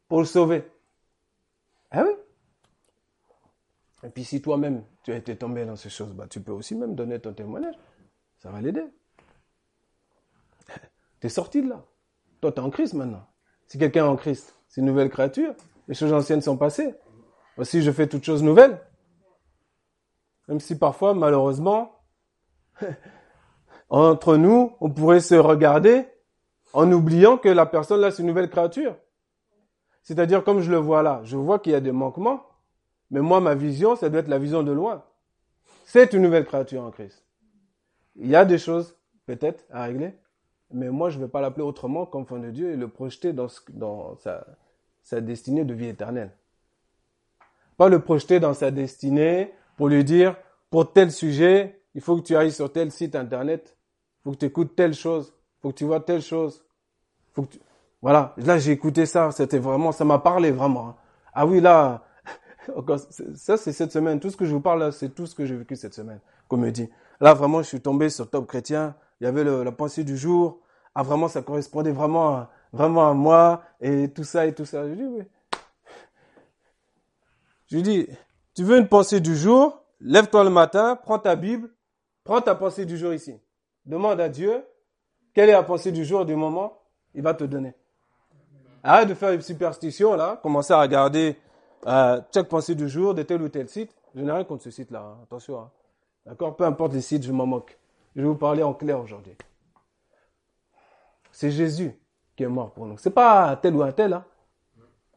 Pour 0.10 0.20
le 0.20 0.26
sauver. 0.26 0.70
Ah 1.92 2.04
oui. 2.04 2.12
Et 4.04 4.10
puis 4.10 4.26
si 4.26 4.42
toi-même, 4.42 4.84
tu 5.02 5.14
as 5.14 5.16
été 5.16 5.38
tombé 5.38 5.64
dans 5.64 5.78
ces 5.78 5.90
choses, 5.90 6.12
bah, 6.14 6.28
tu 6.30 6.42
peux 6.42 6.52
aussi 6.52 6.76
même 6.76 6.94
donner 6.94 7.22
ton 7.22 7.32
témoignage. 7.32 7.76
Ça 8.40 8.52
va 8.52 8.60
l'aider. 8.60 8.84
Tu 11.22 11.28
es 11.28 11.30
sorti 11.30 11.62
de 11.62 11.70
là. 11.70 11.86
Toi, 12.42 12.52
tu 12.52 12.60
es 12.60 12.62
en 12.62 12.70
Christ 12.70 12.94
maintenant. 12.94 13.26
Si 13.68 13.78
quelqu'un 13.78 14.04
est 14.04 14.10
en 14.10 14.18
Christ, 14.18 14.60
c'est 14.68 14.82
une 14.82 14.88
nouvelle 14.88 15.10
créature. 15.10 15.56
Les 15.88 15.96
choses 15.96 16.12
anciennes 16.12 16.42
sont 16.42 16.58
passées. 16.58 16.96
Aussi, 17.56 17.82
je 17.82 17.92
fais 17.92 18.08
toutes 18.08 18.26
choses 18.26 18.44
nouvelles. 18.44 18.78
Même 20.50 20.60
si 20.60 20.78
parfois, 20.78 21.14
malheureusement, 21.14 21.98
entre 24.00 24.38
nous, 24.38 24.76
on 24.82 24.90
pourrait 24.90 25.20
se 25.20 25.36
regarder 25.36 26.06
en 26.74 26.92
oubliant 26.92 27.38
que 27.38 27.50
la 27.50 27.68
personne 27.68 28.02
là, 28.02 28.10
c'est 28.10 28.24
une 28.24 28.28
nouvelle 28.28 28.50
créature. 28.50 28.96
C'est-à-dire, 30.02 30.44
comme 30.44 30.62
je 30.62 30.72
le 30.72 30.78
vois 30.78 31.04
là, 31.04 31.22
je 31.24 31.38
vois 31.38 31.60
qu'il 31.60 31.74
y 31.74 31.76
a 31.76 31.80
des 31.80 31.92
manquements, 31.92 32.44
mais 33.12 33.22
moi, 33.22 33.40
ma 33.40 33.54
vision, 33.54 33.96
ça 33.96 34.10
doit 34.10 34.22
être 34.22 34.28
la 34.28 34.40
vision 34.40 34.64
de 34.64 34.72
loin. 34.72 35.04
C'est 35.86 36.14
une 36.14 36.24
nouvelle 36.24 36.46
créature 36.46 36.84
en 36.84 36.90
Christ. 36.90 37.24
Il 38.16 38.28
y 38.28 38.36
a 38.36 38.46
des 38.46 38.58
choses, 38.58 38.98
peut-être, 39.28 39.64
à 39.70 39.84
régler, 39.84 40.16
mais 40.72 40.90
moi, 40.90 41.12
je 41.12 41.20
ne 41.20 41.26
vais 41.26 41.30
pas 41.30 41.40
l'appeler 41.40 41.64
autrement 41.64 42.08
qu'enfant 42.08 42.40
de 42.40 42.50
Dieu 42.50 42.72
et 42.72 42.76
le 42.76 42.88
projeter 42.88 43.32
dans, 43.32 43.48
sa, 44.18 45.22
destinée 45.22 45.66
de 45.66 45.74
vie 45.76 45.90
éternelle. 45.90 46.32
Pas 47.78 47.90
le 47.90 48.00
projeter 48.00 48.40
dans 48.40 48.56
sa 48.56 48.72
destinée 48.72 49.54
pour 49.78 49.88
lui 49.88 50.04
dire, 50.04 50.36
pour 50.72 50.92
tel 50.92 51.12
sujet, 51.12 51.80
il 51.94 52.02
faut 52.02 52.18
que 52.18 52.24
tu 52.24 52.36
ailles 52.36 52.52
sur 52.52 52.72
tel 52.72 52.92
site 52.92 53.16
internet, 53.16 53.78
faut 54.24 54.32
que 54.32 54.38
tu 54.38 54.46
écoutes 54.46 54.76
telle 54.76 54.94
chose, 54.94 55.34
faut 55.62 55.70
que 55.70 55.76
tu 55.76 55.86
vois 55.86 56.00
telle 56.00 56.22
chose. 56.22 56.64
Faut 57.34 57.44
que 57.44 57.54
tu... 57.54 57.60
Voilà, 58.02 58.34
là 58.38 58.58
j'ai 58.58 58.72
écouté 58.72 59.06
ça, 59.06 59.32
c'était 59.32 59.60
vraiment, 59.60 59.92
ça 59.92 60.06
m'a 60.06 60.20
parlé 60.20 60.52
vraiment. 60.52 60.96
Ah 61.34 61.46
oui, 61.46 61.62
là, 61.62 62.04
ça 63.36 63.58
c'est 63.58 63.72
cette 63.72 63.92
semaine, 63.92 64.20
tout 64.20 64.30
ce 64.30 64.38
que 64.38 64.46
je 64.46 64.54
vous 64.54 64.62
parle 64.62 64.80
là, 64.80 64.92
c'est 64.92 65.10
tout 65.10 65.26
ce 65.26 65.36
que 65.36 65.46
j'ai 65.46 65.56
vécu 65.56 65.76
cette 65.76 65.94
semaine, 65.94 66.20
qu'on 66.48 66.58
me 66.58 66.70
dit. 66.70 66.90
Là 67.22 67.34
vraiment, 67.34 67.62
je 67.62 67.68
suis 67.68 67.82
tombé 67.82 68.10
sur 68.10 68.30
Top 68.30 68.48
Chrétien, 68.48 68.96
il 69.22 69.26
y 69.26 69.28
avait 69.28 69.44
le, 69.44 69.64
la 69.64 69.72
pensée 69.72 70.04
du 70.04 70.18
jour, 70.18 70.60
ah 70.96 71.04
vraiment 71.04 71.28
ça 71.28 71.42
correspondait 71.42 71.92
vraiment 71.92 72.36
à, 72.36 72.52
vraiment 72.72 73.10
à 73.10 73.14
moi 73.14 73.64
et 73.80 74.10
tout 74.10 74.24
ça 74.24 74.46
et 74.46 74.54
tout 74.54 74.66
ça. 74.66 74.88
Je 74.88 74.94
dis 74.94 75.06
oui. 75.06 75.24
Je 77.68 77.80
dis, 77.80 78.08
tu 78.54 78.64
veux 78.64 78.78
une 78.78 78.88
pensée 78.88 79.20
du 79.20 79.36
jour, 79.36 79.84
lève-toi 80.00 80.44
le 80.44 80.50
matin, 80.50 80.96
prends 81.02 81.20
ta 81.20 81.36
Bible, 81.36 81.70
prends 82.24 82.42
ta 82.42 82.54
pensée 82.54 82.86
du 82.86 82.98
jour 82.98 83.14
ici. 83.14 83.34
Demande 83.86 84.20
à 84.22 84.30
Dieu, 84.30 84.66
quelle 85.34 85.50
est 85.50 85.54
la 85.54 85.64
pensée 85.64 85.92
du 85.92 86.06
jour 86.06 86.26
du 86.26 86.36
moment, 86.36 86.80
il 87.14 87.22
va 87.22 87.34
te 87.34 87.44
donner. 87.44 87.74
Arrête 88.84 89.10
de 89.10 89.14
faire 89.14 89.32
une 89.32 89.42
superstition 89.42 90.16
là, 90.16 90.40
commencer 90.42 90.74
à 90.74 90.82
regarder 90.82 91.38
euh, 91.88 92.22
chaque 92.34 92.48
pensée 92.48 92.76
du 92.76 92.88
jour 92.88 93.14
de 93.14 93.24
tel 93.24 93.42
ou 93.42 93.50
tel 93.50 93.68
site. 93.68 93.94
Je 94.16 94.22
n'ai 94.22 94.32
rien 94.32 94.44
contre 94.44 94.64
ce 94.64 94.72
site 94.72 94.92
là, 94.92 95.02
hein. 95.02 95.18
attention. 95.24 95.60
Hein. 95.60 95.72
D'accord? 96.26 96.56
Peu 96.56 96.64
importe 96.64 96.94
les 96.94 97.02
sites, 97.02 97.24
je 97.24 97.32
m'en 97.32 97.46
moque. 97.46 97.78
Je 98.16 98.22
vais 98.22 98.28
vous 98.28 98.36
parler 98.36 98.64
en 98.64 98.74
clair 98.74 99.00
aujourd'hui. 99.00 99.36
C'est 101.32 101.52
Jésus 101.52 101.92
qui 102.36 102.44
est 102.44 102.48
mort 102.48 102.72
pour 102.72 102.86
nous. 102.86 102.98
C'est 102.98 103.12
pas 103.12 103.56
tel 103.58 103.76
ou 103.76 103.82
un 103.82 103.92
tel, 103.92 104.14
hein. 104.14 104.26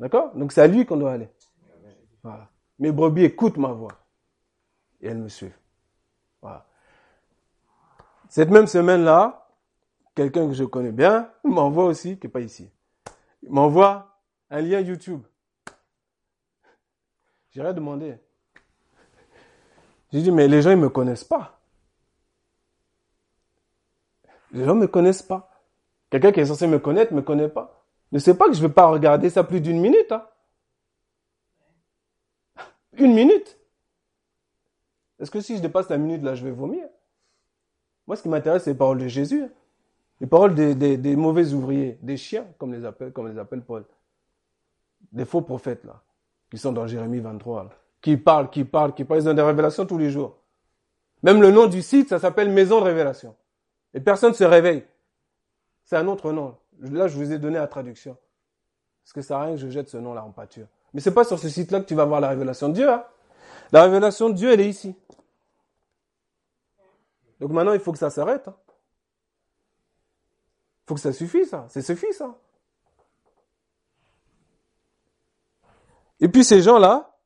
D'accord? 0.01 0.33
Donc 0.35 0.53
c'est 0.53 0.63
à 0.63 0.67
lui 0.67 0.85
qu'on 0.85 0.97
doit 0.97 1.13
aller. 1.13 1.29
Voilà. 2.23 2.49
Mes 2.79 2.93
brebis 2.93 3.25
écoutent 3.25 3.57
ma 3.57 3.73
voix. 3.73 3.93
Et 5.01 5.09
elles 5.09 5.19
me 5.19 5.29
suivent. 5.29 5.57
Cette 8.37 8.51
même 8.51 8.67
semaine-là, 8.67 9.49
quelqu'un 10.15 10.47
que 10.47 10.53
je 10.53 10.65
connais 10.65 10.93
bien 10.93 11.33
m'envoie 11.43 11.87
aussi, 11.87 12.19
qui 12.19 12.27
n'est 12.27 12.31
pas 12.31 12.43
ici, 12.43 12.71
m'envoie 13.49 14.21
un 14.51 14.61
lien 14.61 14.79
YouTube. 14.81 15.23
J'irai 17.49 17.73
demander. 17.73 18.19
J'ai 20.13 20.21
dit, 20.21 20.31
mais 20.31 20.49
les 20.49 20.61
gens, 20.61 20.69
ils 20.69 20.77
ne 20.77 20.83
me 20.83 20.91
connaissent 20.91 21.25
pas. 21.25 21.59
Les 24.53 24.67
gens 24.67 24.75
ne 24.75 24.81
me 24.81 24.87
connaissent 24.87 25.23
pas. 25.23 25.51
Quelqu'un 26.11 26.31
qui 26.31 26.41
est 26.41 26.45
censé 26.45 26.67
me 26.67 26.79
connaître 26.79 27.15
ne 27.15 27.21
me 27.21 27.23
connaît 27.23 27.49
pas. 27.49 27.87
Ne 28.13 28.19
sait 28.19 28.37
pas 28.37 28.49
que 28.49 28.53
je 28.53 28.63
ne 28.63 28.67
vais 28.67 28.75
pas 28.75 28.89
regarder 28.89 29.31
ça 29.31 29.45
plus 29.45 29.63
d'une 29.63 29.81
minute. 29.81 30.13
Hein. 30.13 30.27
Une 32.99 33.15
minute 33.15 33.59
Est-ce 35.19 35.31
que 35.31 35.41
si 35.41 35.57
je 35.57 35.63
dépasse 35.63 35.89
la 35.89 35.97
minute, 35.97 36.23
là, 36.23 36.35
je 36.35 36.45
vais 36.45 36.51
vomir? 36.51 36.87
Moi, 38.07 38.17
ce 38.17 38.23
qui 38.23 38.29
m'intéresse, 38.29 38.65
c'est 38.65 38.71
les 38.71 38.77
paroles 38.77 38.99
de 38.99 39.09
Jésus. 39.09 39.43
hein. 39.43 39.51
Les 40.21 40.27
paroles 40.27 40.55
des, 40.55 41.17
mauvais 41.17 41.53
ouvriers, 41.53 41.99
des 42.03 42.17
chiens, 42.17 42.47
comme 42.59 42.73
les 42.73 42.85
appelle, 42.85 43.13
comme 43.13 43.29
les 43.29 43.61
Paul. 43.61 43.85
Des 45.13 45.25
faux 45.25 45.43
prophètes, 45.43 45.85
là, 45.85 46.03
qui 46.51 46.59
sont 46.59 46.73
dans 46.73 46.87
Jérémie 46.87 47.21
23, 47.21 47.65
là, 47.65 47.71
qui 48.01 48.17
parlent, 48.17 48.49
qui 48.51 48.65
parlent, 48.65 48.95
qui 48.95 49.05
parlent. 49.05 49.21
Ils 49.21 49.29
ont 49.29 49.35
des 49.35 49.43
révélations 49.43 49.85
tous 49.85 49.99
les 49.99 50.11
jours. 50.11 50.39
Même 51.23 51.43
le 51.43 51.51
nom 51.51 51.67
du 51.67 51.83
site, 51.83 52.09
ça 52.09 52.19
s'appelle 52.19 52.51
Maison 52.51 52.81
de 52.81 52.85
Révélation. 52.87 53.35
Et 53.93 54.01
personne 54.01 54.31
ne 54.31 54.35
se 54.37 54.45
réveille. 54.45 54.85
C'est 55.85 55.97
un 55.97 56.07
autre 56.09 56.33
nom. 56.33 56.57
Là, 56.81 57.09
je 57.09 57.17
vous 57.17 57.33
ai 57.33 57.39
donné 57.39 57.57
la 57.59 57.67
traduction. 57.67 58.17
Parce 59.05 59.13
que 59.13 59.23
ça 59.23 59.29
sert 59.29 59.41
rien 59.41 59.51
que 59.53 59.57
je 59.61 59.69
jette 59.69 59.89
ce 59.89 59.97
nom-là 59.97 60.25
en 60.25 60.31
pâture. 60.31 60.67
Mais 60.95 61.01
c'est 61.01 61.15
pas 61.15 61.25
sur 61.25 61.39
ce 61.39 61.49
site-là 61.49 61.81
que 61.81 61.87
tu 61.87 61.95
vas 61.95 62.05
voir 62.05 62.21
la 62.21 62.29
révélation 62.29 62.69
de 62.69 62.75
Dieu. 62.75 62.91
hein. 62.91 63.05
La 63.73 63.83
révélation 63.83 64.29
de 64.31 64.35
Dieu, 64.35 64.53
elle 64.53 64.61
est 64.61 64.69
ici. 64.69 64.95
Donc 67.41 67.51
maintenant, 67.51 67.73
il 67.73 67.81
faut 67.81 67.93
que 67.93 67.99
ça 67.99 68.11
s'arrête. 68.11 68.49
hein. 68.49 68.57
Il 70.85 70.89
faut 70.89 70.95
que 70.95 71.01
ça 71.01 71.13
suffise, 71.13 71.51
ça. 71.51 71.67
C'est 71.69 71.83
suffit, 71.83 72.13
ça. 72.13 72.37
Et 76.21 76.29
puis 76.29 76.45
ces 76.45 76.63
gens-là, 76.63 77.19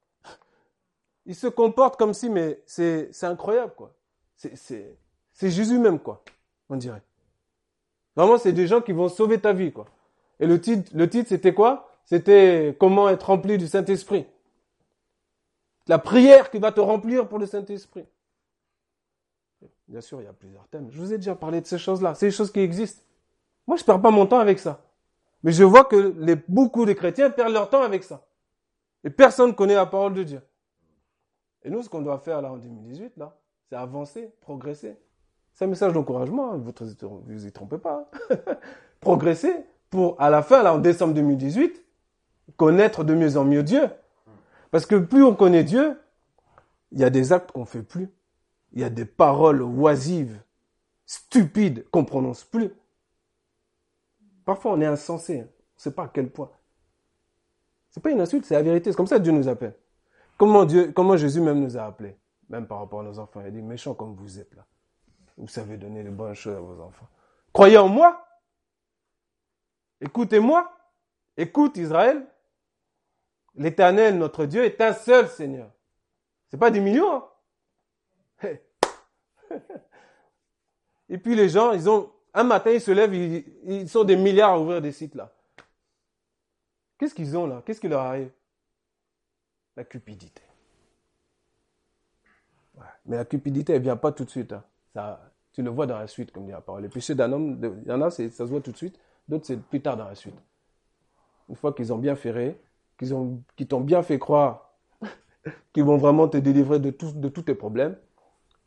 ils 1.27 1.37
se 1.37 1.47
comportent 1.47 1.97
comme 1.97 2.15
si, 2.15 2.29
mais 2.29 2.63
c'est 2.67 3.13
incroyable, 3.23 3.75
quoi. 3.77 3.95
C'est 4.37 5.51
Jésus 5.51 5.79
même, 5.79 6.01
quoi, 6.01 6.25
on 6.69 6.77
dirait. 6.77 7.03
Vraiment, 8.17 8.39
c'est 8.39 8.53
des 8.53 8.67
gens 8.67 8.81
qui 8.81 8.93
vont 8.93 9.09
sauver 9.09 9.41
ta 9.41 9.53
vie, 9.53 9.73
quoi. 9.73 9.87
Et 10.41 10.47
le 10.47 10.61
titre, 10.61 10.91
le 10.95 11.09
titre, 11.09 11.29
c'était 11.29 11.55
quoi? 11.55 11.99
C'était 12.05 12.77
comment 12.81 13.09
être 13.09 13.27
rempli 13.27 13.59
du 13.59 13.69
Saint-Esprit. 13.69 14.27
La 15.87 15.99
prière 15.99 16.51
qui 16.51 16.59
va 16.59 16.73
te 16.73 16.81
remplir 16.81 17.29
pour 17.29 17.39
le 17.39 17.47
Saint-Esprit. 17.47 18.07
Bien 19.91 20.01
sûr, 20.01 20.21
il 20.21 20.25
y 20.25 20.29
a 20.29 20.33
plusieurs 20.33 20.69
thèmes. 20.69 20.89
Je 20.93 21.01
vous 21.01 21.13
ai 21.13 21.17
déjà 21.17 21.35
parlé 21.35 21.61
de 21.61 21.67
ces 21.67 21.77
choses-là. 21.77 22.15
C'est 22.15 22.27
des 22.27 22.33
choses 22.33 22.53
qui 22.53 22.61
existent. 22.61 23.03
Moi, 23.67 23.77
je 23.77 23.83
perds 23.83 24.01
pas 24.01 24.13
mon 24.13 24.25
temps 24.25 24.39
avec 24.39 24.61
ça. 24.61 24.85
Mais 25.43 25.51
je 25.51 25.65
vois 25.65 25.85
que 25.85 26.15
les, 26.17 26.37
beaucoup 26.47 26.87
de 26.87 26.93
chrétiens 26.93 27.29
perdent 27.29 27.53
leur 27.53 27.69
temps 27.69 27.83
avec 27.83 28.05
ça. 28.05 28.25
Et 29.03 29.11
personne 29.11 29.49
ne 29.49 29.55
connaît 29.55 29.75
la 29.75 29.87
parole 29.87 30.15
de 30.15 30.23
Dieu. 30.23 30.41
Et 31.65 31.71
nous, 31.71 31.83
ce 31.83 31.89
qu'on 31.89 32.03
doit 32.03 32.19
faire 32.19 32.41
là 32.41 32.53
en 32.53 32.57
2018, 32.57 33.17
là, 33.17 33.37
c'est 33.69 33.75
avancer, 33.75 34.33
progresser. 34.41 34.97
C'est 35.53 35.65
un 35.65 35.69
message 35.69 35.93
d'encouragement, 35.93 36.53
hein. 36.53 36.59
vous 36.59 36.71
ne 36.71 37.35
vous 37.35 37.47
y 37.47 37.51
trompez 37.51 37.79
pas. 37.79 38.09
hein. 38.31 38.37
progresser 39.01 39.53
pour, 39.91 40.15
à 40.21 40.31
la 40.31 40.43
fin, 40.43 40.63
là, 40.63 40.73
en 40.73 40.79
décembre 40.79 41.15
2018, 41.15 41.85
connaître 42.57 43.03
de 43.03 43.15
mieux 43.15 43.37
en 43.37 43.45
mieux 43.45 43.65
Dieu. 43.65 43.89
Parce 44.71 44.87
que 44.87 44.95
plus 44.95 45.25
on 45.25 45.35
connaît 45.35 45.65
Dieu, 45.65 45.99
il 46.93 47.01
y 47.01 47.05
a 47.05 47.11
des 47.11 47.33
actes 47.33 47.51
qu'on 47.51 47.65
fait 47.65 47.83
plus. 47.83 48.09
Il 48.73 48.81
y 48.81 48.85
a 48.85 48.91
des 48.91 49.05
paroles 49.05 49.63
oisives, 49.63 50.41
stupides, 51.07 51.89
qu'on 51.91 52.05
prononce 52.05 52.45
plus. 52.45 52.73
Parfois, 54.45 54.73
on 54.73 54.81
est 54.81 54.87
insensé. 54.87 55.41
hein. 55.41 55.49
On 55.49 55.77
ne 55.79 55.83
sait 55.83 55.95
pas 55.95 56.05
à 56.05 56.09
quel 56.09 56.31
point. 56.31 56.51
C'est 57.91 58.03
pas 58.03 58.11
une 58.11 58.21
insulte, 58.21 58.45
c'est 58.45 58.55
la 58.55 58.63
vérité. 58.63 58.91
C'est 58.91 58.97
comme 58.97 59.07
ça 59.07 59.19
que 59.19 59.23
Dieu 59.23 59.33
nous 59.33 59.49
appelle. 59.49 59.75
Comment 60.39 60.65
Dieu, 60.65 60.93
comment 60.93 61.17
Jésus 61.17 61.41
même 61.41 61.61
nous 61.61 61.77
a 61.77 61.83
appelés, 61.85 62.17
même 62.49 62.67
par 62.67 62.79
rapport 62.79 63.01
à 63.01 63.03
nos 63.03 63.19
enfants. 63.19 63.41
Il 63.41 63.47
a 63.47 63.51
dit, 63.51 63.63
méchants 63.63 63.95
comme 63.95 64.15
vous 64.15 64.39
êtes 64.39 64.55
là. 64.55 64.65
Vous 65.37 65.49
savez 65.49 65.77
donner 65.77 66.03
les 66.03 66.11
bonnes 66.11 66.35
choses 66.35 66.57
à 66.57 66.61
vos 66.61 66.81
enfants. 66.83 67.09
Croyez 67.53 67.79
en 67.79 67.89
moi. 67.89 68.27
Écoutez-moi. 70.01 70.71
Écoute 71.37 71.77
Israël. 71.77 72.27
L'éternel, 73.55 74.17
notre 74.19 74.45
Dieu, 74.47 74.65
est 74.65 74.81
un 74.81 74.93
seul 74.93 75.29
Seigneur. 75.29 75.71
C'est 76.51 76.59
pas 76.59 76.71
des 76.71 76.81
millions. 76.81 77.13
hein. 77.17 77.25
Et 81.09 81.19
puis 81.19 81.35
les 81.35 81.49
gens, 81.49 81.73
ils 81.73 81.89
ont, 81.91 82.13
un 82.33 82.45
matin, 82.45 82.71
ils 82.71 82.81
se 82.81 82.93
lèvent, 82.93 83.15
ils, 83.15 83.89
sont 83.89 84.05
des 84.05 84.17
milliards 84.17 84.53
à 84.53 84.61
ouvrir 84.61 84.81
des 84.81 84.93
sites 84.93 85.15
là. 85.17 85.33
Qu'est-ce 86.99 87.15
qu'ils 87.15 87.37
ont 87.37 87.47
là? 87.47 87.63
Qu'est-ce 87.65 87.81
qui 87.81 87.89
leur 87.89 88.03
arrive? 88.03 88.31
La 89.77 89.85
cupidité. 89.85 90.43
Mais 93.07 93.17
la 93.17 93.25
cupidité, 93.25 93.73
elle 93.73 93.83
vient 93.83 93.97
pas 93.97 94.13
tout 94.13 94.25
de 94.25 94.31
suite. 94.31 94.53
hein. 94.53 94.63
Ça, 94.95 95.21
tu 95.53 95.63
le 95.63 95.71
vois 95.71 95.87
dans 95.87 95.99
la 95.99 96.07
suite, 96.07 96.31
comme 96.31 96.45
dit 96.47 96.53
la 96.53 96.61
parole. 96.61 96.83
Les 96.83 96.89
péchés 96.89 97.15
d'un 97.15 97.33
homme, 97.33 97.59
il 97.85 97.89
y 97.89 97.93
en 97.93 98.01
a, 98.03 98.11
ça 98.11 98.29
se 98.29 98.43
voit 98.45 98.61
tout 98.61 98.73
de 98.73 98.77
suite. 98.77 98.99
D'autres, 99.29 99.47
c'est 99.47 99.61
plus 99.61 99.81
tard 99.81 99.97
dans 99.97 100.07
la 100.07 100.15
suite. 100.15 100.37
Une 101.49 101.57
fois 101.57 101.73
qu'ils 101.73 101.93
ont 101.93 101.99
bien 101.99 102.15
ferré, 102.15 102.61
qu'ils 102.99 103.15
qu'ils 103.57 103.67
t'ont 103.67 103.81
bien 103.81 104.03
fait 104.03 104.19
croire 104.19 104.75
qu'ils 105.73 105.85
vont 105.85 105.97
vraiment 105.97 106.29
te 106.29 106.37
délivrer 106.37 106.79
de, 106.79 106.91
de 106.91 107.29
tous 107.29 107.43
tes 107.43 107.55
problèmes, 107.55 107.97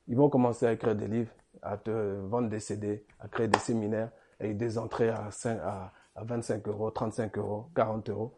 ils 0.07 0.15
vont 0.15 0.29
commencer 0.29 0.65
à 0.65 0.73
écrire 0.73 0.95
des 0.95 1.07
livres, 1.07 1.31
à 1.61 1.77
te 1.77 1.91
vendre 2.27 2.49
des 2.49 2.59
CD, 2.59 3.05
à 3.19 3.27
créer 3.27 3.47
des 3.47 3.59
séminaires 3.59 4.09
avec 4.39 4.57
des 4.57 4.77
entrées 4.77 5.09
à, 5.09 5.31
5 5.31 5.59
à, 5.61 5.93
à 6.15 6.23
25 6.23 6.67
euros, 6.67 6.91
35 6.91 7.37
euros, 7.37 7.65
40 7.75 8.09
euros. 8.09 8.35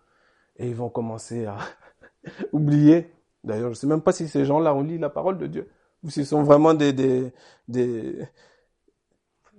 Et 0.58 0.68
ils 0.70 0.76
vont 0.76 0.90
commencer 0.90 1.46
à 1.46 1.58
oublier. 2.52 3.12
D'ailleurs, 3.44 3.66
je 3.66 3.70
ne 3.70 3.76
sais 3.76 3.88
même 3.88 4.02
pas 4.02 4.12
si 4.12 4.28
ces 4.28 4.46
gens-là 4.46 4.74
ont 4.74 4.84
lu 4.84 4.98
la 4.98 5.10
parole 5.10 5.38
de 5.38 5.48
Dieu 5.48 5.70
ou 6.04 6.10
s'ils 6.10 6.26
sont 6.26 6.44
vraiment 6.44 6.74
des... 6.74 6.94
des, 6.94 7.34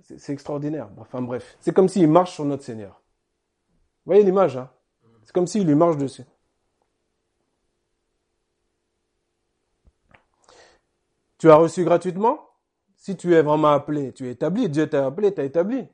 c'est 0.01 0.31
extraordinaire. 0.31 0.89
Enfin 0.97 1.21
bref, 1.21 1.57
c'est 1.59 1.73
comme 1.73 1.89
s'ils 1.89 2.07
marchent 2.07 2.35
sur 2.35 2.45
notre 2.45 2.63
Seigneur. 2.63 3.01
Vous 4.05 4.13
voyez 4.13 4.23
l'image, 4.23 4.55
hein? 4.55 4.69
C'est 5.23 5.33
comme 5.33 5.47
s'il 5.47 5.67
lui 5.67 5.75
marche 5.75 5.97
dessus. 5.97 6.23
Tu 11.37 11.49
as 11.49 11.55
reçu 11.55 11.83
gratuitement? 11.83 12.39
Si 12.95 13.15
tu 13.15 13.33
es 13.35 13.41
vraiment 13.41 13.69
appelé, 13.73 14.11
tu 14.13 14.27
es 14.27 14.31
établi. 14.31 14.69
Dieu 14.69 14.89
t'a 14.89 15.05
appelé, 15.05 15.33
t'a 15.33 15.43
établi. 15.43 15.87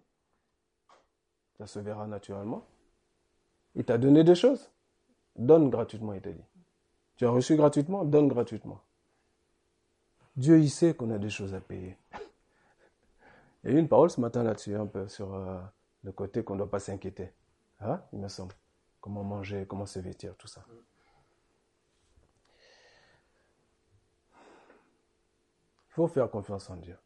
Ça 1.58 1.68
se 1.68 1.80
verra 1.80 2.08
naturellement. 2.08 2.66
Il 3.76 3.84
t'a 3.84 3.98
donné 3.98 4.24
des 4.24 4.36
choses. 4.36 4.72
Donne 5.36 5.70
gratuitement, 5.70 6.14
il 6.14 6.22
t'a 6.22 6.32
dit. 6.32 6.46
Tu 7.16 7.26
as 7.26 7.30
reçu 7.30 7.56
gratuitement, 7.56 8.06
donne 8.06 8.28
gratuitement. 8.28 8.82
Dieu, 10.36 10.60
il 10.60 10.70
sait 10.70 10.94
qu'on 10.94 11.12
a 11.12 11.18
des 11.18 11.30
choses 11.30 11.54
à 11.54 11.60
payer. 11.60 11.98
Il 13.64 13.70
y 13.70 13.74
a 13.74 13.78
eu 13.78 13.80
une 13.80 13.88
parole 13.88 14.10
ce 14.10 14.20
matin 14.20 14.44
là-dessus, 14.44 14.76
un 14.76 14.88
peu 14.88 15.08
sur 15.08 15.34
euh, 15.34 15.58
le 16.04 16.12
côté 16.12 16.44
qu'on 16.44 16.54
ne 16.54 16.60
doit 16.60 16.70
pas 16.70 16.80
s'inquiéter. 16.80 17.32
Hein, 17.80 18.02
il 18.12 18.20
me 18.20 18.28
semble. 18.28 18.54
Comment 19.00 19.24
manger, 19.24 19.66
comment 19.68 19.86
se 19.86 20.00
vêtir, 20.00 20.36
tout 20.36 20.48
ça. 20.48 20.66
Il 25.94 25.96
faut 25.96 26.08
faire 26.08 26.28
confiance 26.32 26.72
en 26.72 26.76
Dieu. 26.78 26.98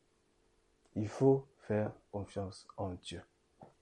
Il 0.96 1.10
faut 1.10 1.46
faire 1.68 1.92
confiance 2.10 2.66
en 2.78 2.92
Dieu 2.94 3.22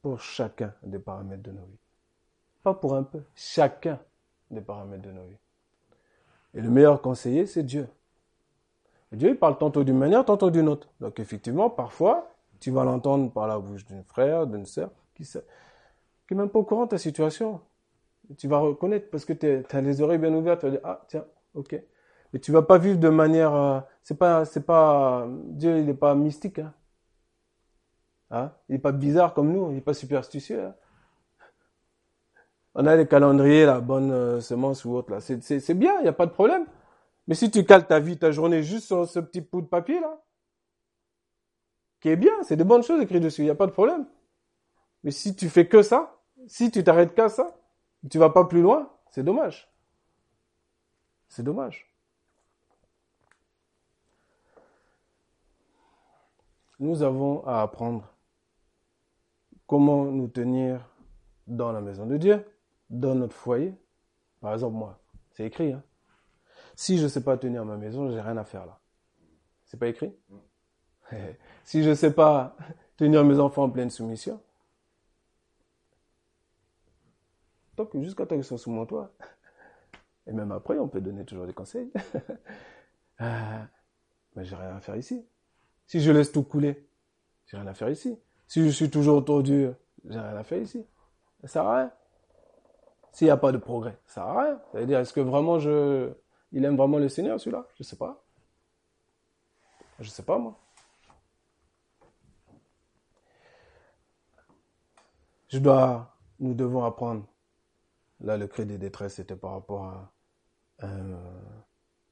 pour 0.01 0.19
chacun 0.19 0.73
des 0.81 0.97
paramètres 0.97 1.43
de 1.43 1.51
nos 1.51 1.63
vies. 1.65 1.77
Pas 2.63 2.73
pour 2.73 2.95
un 2.95 3.03
peu, 3.03 3.21
chacun 3.35 3.99
des 4.49 4.61
paramètres 4.61 5.03
de 5.03 5.11
nos 5.11 5.25
vies. 5.25 5.37
Et 6.55 6.61
le 6.61 6.71
meilleur 6.71 7.03
conseiller, 7.03 7.45
c'est 7.45 7.61
Dieu. 7.61 7.87
Dieu, 9.11 9.29
il 9.29 9.37
parle 9.37 9.59
tantôt 9.59 9.83
d'une 9.83 9.99
manière, 9.99 10.25
tantôt 10.25 10.49
d'une 10.49 10.67
autre. 10.67 10.89
Donc 10.99 11.19
effectivement, 11.19 11.69
parfois, 11.69 12.31
tu 12.59 12.71
vas 12.71 12.83
l'entendre 12.83 13.31
par 13.31 13.45
la 13.45 13.59
bouche 13.59 13.85
d'un 13.85 14.01
frère, 14.01 14.47
d'une 14.47 14.65
sœur, 14.65 14.89
qui 15.13 15.23
n'est 16.31 16.37
même 16.37 16.49
pas 16.49 16.57
au 16.57 16.63
courant 16.63 16.85
de 16.85 16.89
ta 16.89 16.97
situation. 16.97 17.61
Tu 18.39 18.47
vas 18.47 18.57
reconnaître 18.57 19.11
parce 19.11 19.23
que 19.23 19.33
tu 19.33 19.63
as 19.69 19.81
les 19.81 20.01
oreilles 20.01 20.17
bien 20.17 20.33
ouvertes, 20.33 20.61
tu 20.61 20.65
vas 20.65 20.71
dire, 20.71 20.81
ah 20.83 21.05
tiens, 21.07 21.25
ok. 21.53 21.79
Mais 22.35 22.41
tu 22.41 22.51
vas 22.51 22.63
pas 22.63 22.77
vivre 22.77 22.99
de 22.99 23.07
manière, 23.07 23.55
euh, 23.55 23.79
c'est 24.03 24.17
pas, 24.17 24.43
c'est 24.43 24.65
pas, 24.65 25.25
Dieu, 25.45 25.77
il 25.77 25.85
n'est 25.85 25.93
pas 25.93 26.15
mystique, 26.15 26.59
hein. 26.59 26.73
Hein? 28.29 28.51
Il 28.67 28.73
n'est 28.73 28.81
pas 28.81 28.91
bizarre 28.91 29.33
comme 29.33 29.53
nous, 29.53 29.69
il 29.69 29.75
n'est 29.75 29.81
pas 29.81 29.93
superstitieux. 29.93 30.65
hein. 30.65 30.75
On 32.73 32.85
a 32.87 32.97
les 32.97 33.07
calendriers, 33.07 33.65
la 33.65 33.79
bonne 33.79 34.11
euh, 34.11 34.41
semence 34.41 34.83
ou 34.83 34.95
autre 34.95 35.13
là. 35.13 35.21
C'est, 35.21 35.41
c'est, 35.41 35.61
c'est 35.61 35.75
bien, 35.75 35.97
il 35.99 36.01
n'y 36.01 36.09
a 36.09 36.11
pas 36.11 36.25
de 36.25 36.31
problème. 36.33 36.65
Mais 37.29 37.35
si 37.35 37.49
tu 37.49 37.63
cales 37.63 37.87
ta 37.87 38.01
vie, 38.01 38.17
ta 38.17 38.31
journée 38.31 38.63
juste 38.63 38.87
sur 38.87 39.07
ce 39.07 39.21
petit 39.21 39.39
bout 39.39 39.61
de 39.61 39.67
papier 39.67 40.01
là, 40.01 40.21
qui 42.01 42.09
est 42.09 42.17
bien, 42.17 42.43
c'est 42.43 42.57
de 42.57 42.65
bonnes 42.65 42.83
choses 42.83 43.01
écrites 43.01 43.23
dessus, 43.23 43.43
il 43.43 43.45
n'y 43.45 43.49
a 43.49 43.55
pas 43.55 43.67
de 43.67 43.71
problème. 43.71 44.05
Mais 45.05 45.11
si 45.11 45.37
tu 45.37 45.47
fais 45.47 45.69
que 45.69 45.81
ça, 45.81 46.19
si 46.47 46.69
tu 46.69 46.83
t'arrêtes 46.83 47.15
qu'à 47.15 47.29
ça, 47.29 47.55
tu 48.11 48.17
vas 48.17 48.29
pas 48.29 48.43
plus 48.43 48.61
loin, 48.61 48.91
c'est 49.09 49.23
dommage. 49.23 49.71
C'est 51.29 51.43
dommage. 51.43 51.94
Nous 56.79 57.03
avons 57.03 57.45
à 57.45 57.61
apprendre 57.61 58.13
comment 59.67 60.05
nous 60.05 60.27
tenir 60.27 60.89
dans 61.47 61.71
la 61.71 61.81
maison 61.81 62.05
de 62.05 62.17
Dieu, 62.17 62.45
dans 62.89 63.15
notre 63.15 63.35
foyer. 63.35 63.73
Par 64.41 64.53
exemple, 64.53 64.75
moi, 64.75 64.99
c'est 65.31 65.45
écrit. 65.45 65.73
Hein? 65.73 65.83
Si 66.75 66.97
je 66.97 67.03
ne 67.03 67.07
sais 67.07 67.23
pas 67.23 67.37
tenir 67.37 67.65
ma 67.65 67.77
maison, 67.77 68.09
j'ai 68.11 68.21
rien 68.21 68.37
à 68.37 68.43
faire 68.43 68.65
là. 68.65 68.79
C'est 69.65 69.79
pas 69.79 69.87
écrit? 69.87 70.13
Si 71.63 71.83
je 71.83 71.89
ne 71.89 71.95
sais 71.95 72.13
pas 72.13 72.55
tenir 72.97 73.23
mes 73.23 73.39
enfants 73.39 73.63
en 73.63 73.69
pleine 73.69 73.89
soumission, 73.91 74.41
donc 77.77 77.95
jusqu'à 77.99 78.25
temps 78.25 78.35
qu'ils 78.35 78.43
soient 78.43 78.57
sous 78.57 78.71
mon 78.71 78.85
toit, 78.85 79.11
Et 80.27 80.33
même 80.33 80.51
après, 80.51 80.79
on 80.79 80.87
peut 80.87 81.01
donner 81.01 81.25
toujours 81.25 81.45
des 81.45 81.53
conseils. 81.53 81.91
euh, 83.21 83.63
mais 84.35 84.45
j'ai 84.45 84.55
rien 84.55 84.75
à 84.75 84.79
faire 84.79 84.95
ici. 84.95 85.25
Si 85.87 85.99
je 86.01 86.11
laisse 86.11 86.31
tout 86.31 86.43
couler, 86.43 86.87
j'ai 87.45 87.57
rien 87.57 87.67
à 87.67 87.73
faire 87.73 87.89
ici. 87.89 88.19
Si 88.47 88.63
je 88.63 88.69
suis 88.69 88.89
toujours 88.89 89.17
autour 89.17 89.43
du, 89.43 89.69
j'ai 90.05 90.19
rien 90.19 90.35
à 90.35 90.43
faire 90.43 90.61
ici. 90.61 90.85
Ça 91.41 91.47
sert 91.47 91.69
rien. 91.69 91.91
S'il 93.11 93.27
n'y 93.27 93.31
a 93.31 93.37
pas 93.37 93.51
de 93.51 93.57
progrès, 93.57 93.97
ça 94.05 94.15
sert 94.15 94.23
à 94.23 94.43
rien. 94.43 94.61
C'est-à-dire, 94.71 94.99
est-ce 94.99 95.13
que 95.13 95.21
vraiment 95.21 95.59
je, 95.59 96.11
il 96.51 96.65
aime 96.65 96.75
vraiment 96.75 96.97
le 96.97 97.09
Seigneur, 97.09 97.39
celui-là? 97.39 97.67
Je 97.75 97.83
sais 97.83 97.95
pas. 97.95 98.23
Je 99.99 100.09
sais 100.09 100.23
pas, 100.23 100.37
moi. 100.37 100.59
Je 105.47 105.59
dois, 105.59 106.17
nous 106.39 106.53
devons 106.53 106.83
apprendre. 106.83 107.25
Là, 108.19 108.37
le 108.37 108.47
cri 108.47 108.65
des 108.65 108.77
détresses, 108.77 109.15
c'était 109.15 109.35
par 109.35 109.51
rapport 109.51 109.85
à 109.85 110.11
un, 110.79 111.17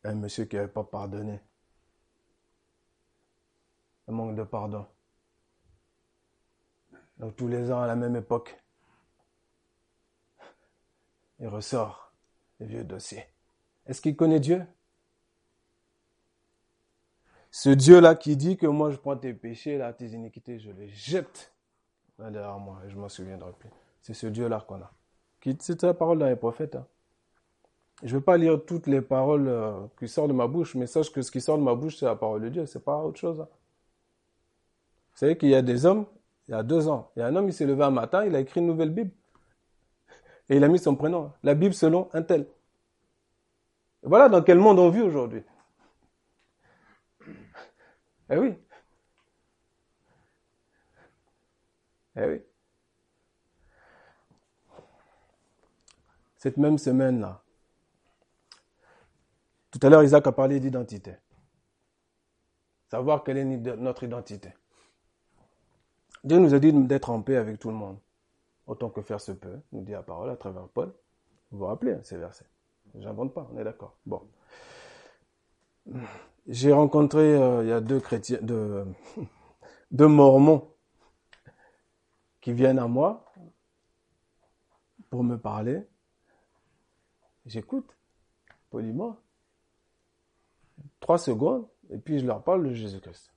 un 0.04 0.16
monsieur 0.16 0.46
qui 0.46 0.56
n'avait 0.56 0.68
pas 0.68 0.84
pardonné. 0.84 1.42
Un 4.08 4.12
manque 4.12 4.36
de 4.36 4.44
pardon. 4.44 4.86
Donc 7.18 7.36
tous 7.36 7.48
les 7.48 7.72
ans, 7.72 7.82
à 7.82 7.88
la 7.88 7.96
même 7.96 8.16
époque, 8.16 8.58
il 11.40 11.48
ressort 11.48 12.14
les 12.60 12.66
vieux 12.66 12.84
dossiers. 12.84 13.26
Est-ce 13.86 14.02
qu'il 14.02 14.16
connaît 14.16 14.40
Dieu? 14.40 14.66
Ce 17.52 17.70
Dieu-là 17.70 18.16
qui 18.16 18.36
dit 18.36 18.58
que 18.58 18.66
moi 18.66 18.90
je 18.90 18.98
prends 18.98 19.16
tes 19.16 19.34
péchés, 19.34 19.78
là, 19.78 19.94
tes 19.94 20.08
iniquités, 20.08 20.58
je 20.60 20.72
les 20.72 20.90
jette 20.90 21.54
là 22.18 22.32
derrière 22.32 22.58
moi 22.58 22.82
et 22.86 22.90
je 22.90 22.98
m'en 22.98 23.10
souviendrai 23.10 23.52
plus. 23.54 23.70
C'est 24.02 24.14
ce 24.14 24.28
Dieu-là 24.28 24.66
qu'on 24.68 24.82
a. 24.82 24.92
C'est 25.60 25.84
la 25.84 25.94
parole 25.94 26.20
dans 26.20 26.28
les 26.28 26.36
prophètes. 26.36 26.76
Hein. 26.76 26.88
Je 28.02 28.14
ne 28.14 28.20
vais 28.20 28.24
pas 28.24 28.38
lire 28.38 28.66
toutes 28.66 28.88
les 28.88 29.02
paroles 29.02 29.48
euh, 29.48 29.86
qui 30.00 30.08
sortent 30.08 30.30
de 30.30 30.34
ma 30.34 30.48
bouche, 30.48 30.76
mais 30.76 30.88
sache 30.88 31.12
que 31.12 31.22
ce 31.22 31.32
qui 31.32 31.42
sort 31.42 31.58
de 31.58 31.64
ma 31.64 31.76
bouche, 31.76 31.98
c'est 31.98 32.06
la 32.06 32.16
parole 32.16 32.42
de 32.42 32.50
Dieu, 32.50 32.66
c'est 32.66 32.84
pas 32.84 32.98
autre 32.98 33.20
chose. 33.20 33.42
Hein. 33.42 33.48
Vous 35.14 35.20
savez 35.20 35.38
qu'il 35.38 35.50
y 35.50 35.56
a 35.56 35.62
des 35.62 35.86
hommes, 35.86 36.06
il 36.48 36.52
y 36.52 36.54
a 36.56 36.64
deux 36.64 36.88
ans, 36.88 37.12
il 37.16 37.20
y 37.20 37.22
a 37.24 37.28
un 37.28 37.36
homme, 37.36 37.48
il 37.48 37.54
s'est 37.54 37.66
levé 37.66 37.84
un 37.84 37.92
matin, 37.92 38.26
il 38.26 38.36
a 38.36 38.40
écrit 38.40 38.60
une 38.60 38.68
nouvelle 38.68 38.90
Bible. 38.90 39.12
Et 40.50 40.58
il 40.58 40.64
a 40.64 40.68
mis 40.68 40.80
son 40.80 40.96
prénom. 40.96 41.32
La 41.44 41.54
Bible 41.56 41.74
selon 41.74 42.10
un 42.14 42.24
tel. 42.24 42.48
voilà 44.02 44.28
dans 44.30 44.42
quel 44.42 44.58
monde 44.58 44.80
on 44.80 44.90
vit 44.90 45.02
aujourd'hui. 45.02 45.44
Eh 48.30 48.38
oui. 48.38 48.56
Eh 52.16 52.26
oui. 52.26 52.42
Cette 56.38 56.58
même 56.58 56.78
semaine-là, 56.78 57.42
tout 59.72 59.80
à 59.82 59.90
l'heure, 59.90 60.04
Isaac 60.04 60.28
a 60.28 60.32
parlé 60.32 60.60
d'identité. 60.60 61.16
Savoir 62.90 63.24
quelle 63.24 63.38
est 63.38 63.46
notre 63.46 64.04
identité. 64.04 64.54
Dieu 66.24 66.40
nous 66.40 66.54
a 66.54 66.60
dit 66.60 66.72
d'être 66.72 67.10
en 67.10 67.22
paix 67.22 67.36
avec 67.36 67.60
tout 67.60 67.70
le 67.70 67.76
monde, 67.76 67.98
autant 68.66 68.90
que 68.90 69.02
faire 69.02 69.20
se 69.20 69.32
peut, 69.32 69.60
nous 69.72 69.82
dit 69.82 69.92
la 69.92 70.04
parole 70.04 70.30
à 70.30 70.36
travers 70.36 70.68
Paul. 70.68 70.94
Vous 71.52 71.60
vous 71.60 71.66
rappelez 71.66 71.94
hein, 71.94 72.00
ces 72.04 72.18
versets? 72.18 72.46
J'invente 72.96 73.34
pas, 73.34 73.50
on 73.54 73.58
est 73.58 73.64
d'accord. 73.64 73.98
Bon. 74.06 74.22
J'ai 76.48 76.72
rencontré, 76.72 77.36
euh, 77.36 77.64
il 77.64 77.70
y 77.70 77.72
a 77.72 77.82
deux 77.82 78.00
chrétiens, 78.00 78.40
deux, 78.42 78.86
deux 79.92 80.08
mormons 80.08 80.70
qui 82.42 82.54
viennent 82.54 82.80
à 82.80 82.88
moi 82.88 83.32
pour 85.10 85.24
me 85.24 85.38
parler. 85.38 85.82
J'écoute, 87.46 87.98
poliment 88.70 89.18
trois 91.00 91.18
secondes, 91.18 91.68
et 91.90 91.98
puis 91.98 92.20
je 92.20 92.26
leur 92.26 92.42
parle 92.44 92.68
de 92.68 92.74
Jésus-Christ. 92.74 93.34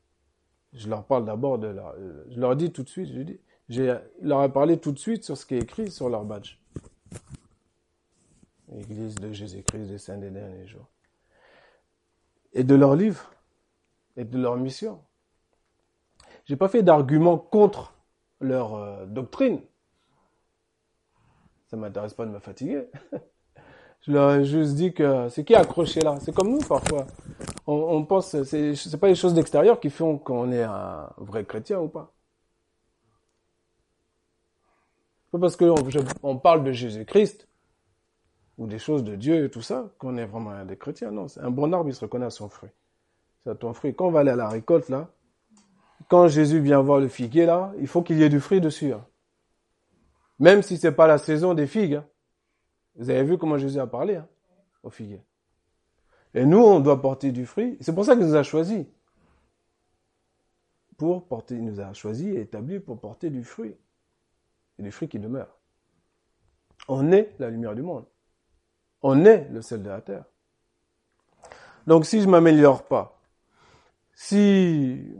Je 0.77 0.89
leur 0.89 1.05
parle 1.05 1.25
d'abord 1.25 1.59
de 1.59 1.69
la, 1.69 1.95
je 2.29 2.39
leur 2.39 2.55
dis 2.55 2.71
tout 2.71 2.83
de 2.83 2.89
suite, 2.89 3.09
je 3.09 3.21
dis, 3.23 3.41
j'ai, 3.69 3.97
leur 4.21 4.45
ai 4.45 4.53
parlé 4.53 4.79
tout 4.79 4.93
de 4.93 4.99
suite 4.99 5.25
sur 5.25 5.37
ce 5.37 5.47
qui 5.47 5.55
est 5.55 5.63
écrit 5.63 5.91
sur 5.91 6.09
leur 6.09 6.25
badge. 6.25 6.59
Église 8.73 9.15
de 9.15 9.33
Jésus-Christ 9.33 9.87
des 9.87 9.99
saints 9.99 10.19
des 10.19 10.31
derniers 10.31 10.67
jours. 10.67 10.87
Et 12.53 12.63
de 12.63 12.75
leur 12.75 12.95
livre, 12.95 13.33
et 14.17 14.25
de 14.25 14.39
leur 14.39 14.57
mission. 14.57 15.03
J'ai 16.45 16.57
pas 16.57 16.69
fait 16.69 16.83
d'argument 16.83 17.39
contre 17.39 17.95
leur 18.41 18.75
euh, 18.75 19.07
doctrine. 19.07 19.61
Ça 21.67 21.77
m'intéresse 21.77 22.15
pas 22.15 22.27
de 22.27 22.31
me 22.31 22.39
fatiguer. 22.39 22.87
Je 24.07 24.13
leur 24.13 24.45
juste 24.45 24.75
dit 24.75 24.93
que 24.93 25.29
c'est 25.31 25.45
qui 25.45 25.55
accroché 25.55 26.01
là? 26.01 26.17
C'est 26.21 26.33
comme 26.33 26.51
nous 26.51 26.61
parfois. 26.61 27.07
On, 27.67 27.75
on 27.75 28.05
pense, 28.05 28.41
c'est, 28.45 28.77
c'est 28.77 28.97
pas 28.99 29.09
les 29.09 29.17
choses 29.17 29.35
d'extérieur 29.35 29.81
qui 29.81 29.91
font 29.91 30.17
qu'on 30.17 30.53
est 30.53 30.63
un 30.63 31.11
vrai 31.17 31.45
chrétien 31.45 31.81
ou 31.81 31.89
pas. 31.89 32.13
Pas 35.33 35.39
parce 35.41 35.57
qu'on 35.57 35.75
on 36.23 36.39
parle 36.39 36.63
de 36.63 36.71
Jésus-Christ 36.71 37.49
ou 38.59 38.69
des 38.69 38.79
choses 38.79 39.03
de 39.03 39.17
Dieu 39.17 39.45
et 39.45 39.51
tout 39.51 39.61
ça 39.61 39.91
qu'on 39.99 40.17
est 40.17 40.25
vraiment 40.25 40.65
des 40.65 40.77
chrétiens. 40.77 41.11
Non, 41.11 41.27
c'est 41.27 41.41
un 41.41 41.51
bon 41.51 41.73
arbre, 41.73 41.89
il 41.89 41.95
se 41.95 42.01
reconnaît 42.01 42.27
à 42.27 42.31
son 42.31 42.49
fruit. 42.49 42.71
C'est 43.43 43.51
à 43.51 43.55
ton 43.57 43.73
fruit. 43.73 43.93
Quand 43.95 44.07
on 44.07 44.11
va 44.13 44.21
aller 44.21 44.31
à 44.31 44.37
la 44.37 44.49
récolte 44.49 44.89
là, 44.89 45.09
quand 46.09 46.29
Jésus 46.29 46.61
vient 46.61 46.81
voir 46.81 47.01
le 47.01 47.09
figuier 47.09 47.45
là, 47.45 47.73
il 47.81 47.89
faut 47.89 48.03
qu'il 48.03 48.19
y 48.19 48.23
ait 48.23 48.29
du 48.29 48.39
fruit 48.39 48.61
dessus. 48.61 48.93
Hein. 48.93 49.05
Même 50.39 50.63
si 50.63 50.77
c'est 50.77 50.93
pas 50.93 51.09
la 51.09 51.19
saison 51.19 51.55
des 51.55 51.67
figues. 51.67 51.95
Hein. 51.95 52.05
Vous 52.97 53.11
avez 53.11 53.23
vu 53.25 53.39
comment 53.39 53.59
Jésus 53.59 53.79
a 53.79 53.87
parlé 53.87 54.17
hein, 54.17 54.29
au 54.83 54.91
figuier. 54.91 55.23
Et 56.35 56.45
nous, 56.45 56.59
on 56.59 56.81
doit 56.81 57.01
porter 57.01 57.33
du 57.33 57.47
fruit. 57.47 57.77
C'est 57.81 57.95
pour 57.95 58.05
ça 58.05 58.15
qu'il 58.17 58.27
nous 58.27 58.35
a 58.35 58.43
choisis. 58.43 58.87
Pour 60.97 61.27
porter, 61.27 61.55
il 61.55 61.65
nous 61.65 61.81
a 61.81 61.93
choisis 61.93 62.35
et 62.35 62.41
établis 62.41 62.81
pour 62.81 63.01
porter 63.01 63.31
du 63.31 63.45
fruit. 63.45 63.75
Et 64.79 64.83
du 64.83 64.91
fruit 64.91 65.09
qui 65.09 65.19
demeure. 65.19 65.57
On 66.89 67.13
est 67.13 67.35
la 67.39 67.51
lumière 67.51 67.75
du 67.75 67.83
monde. 67.83 68.05
On 69.03 69.25
est 69.25 69.49
le 69.51 69.63
sel 69.63 69.83
de 69.83 69.89
la 69.89 70.01
terre. 70.01 70.25
Donc 71.87 72.05
si 72.05 72.21
je 72.21 72.29
m'améliore 72.29 72.85
pas, 72.87 73.21
si 74.13 75.15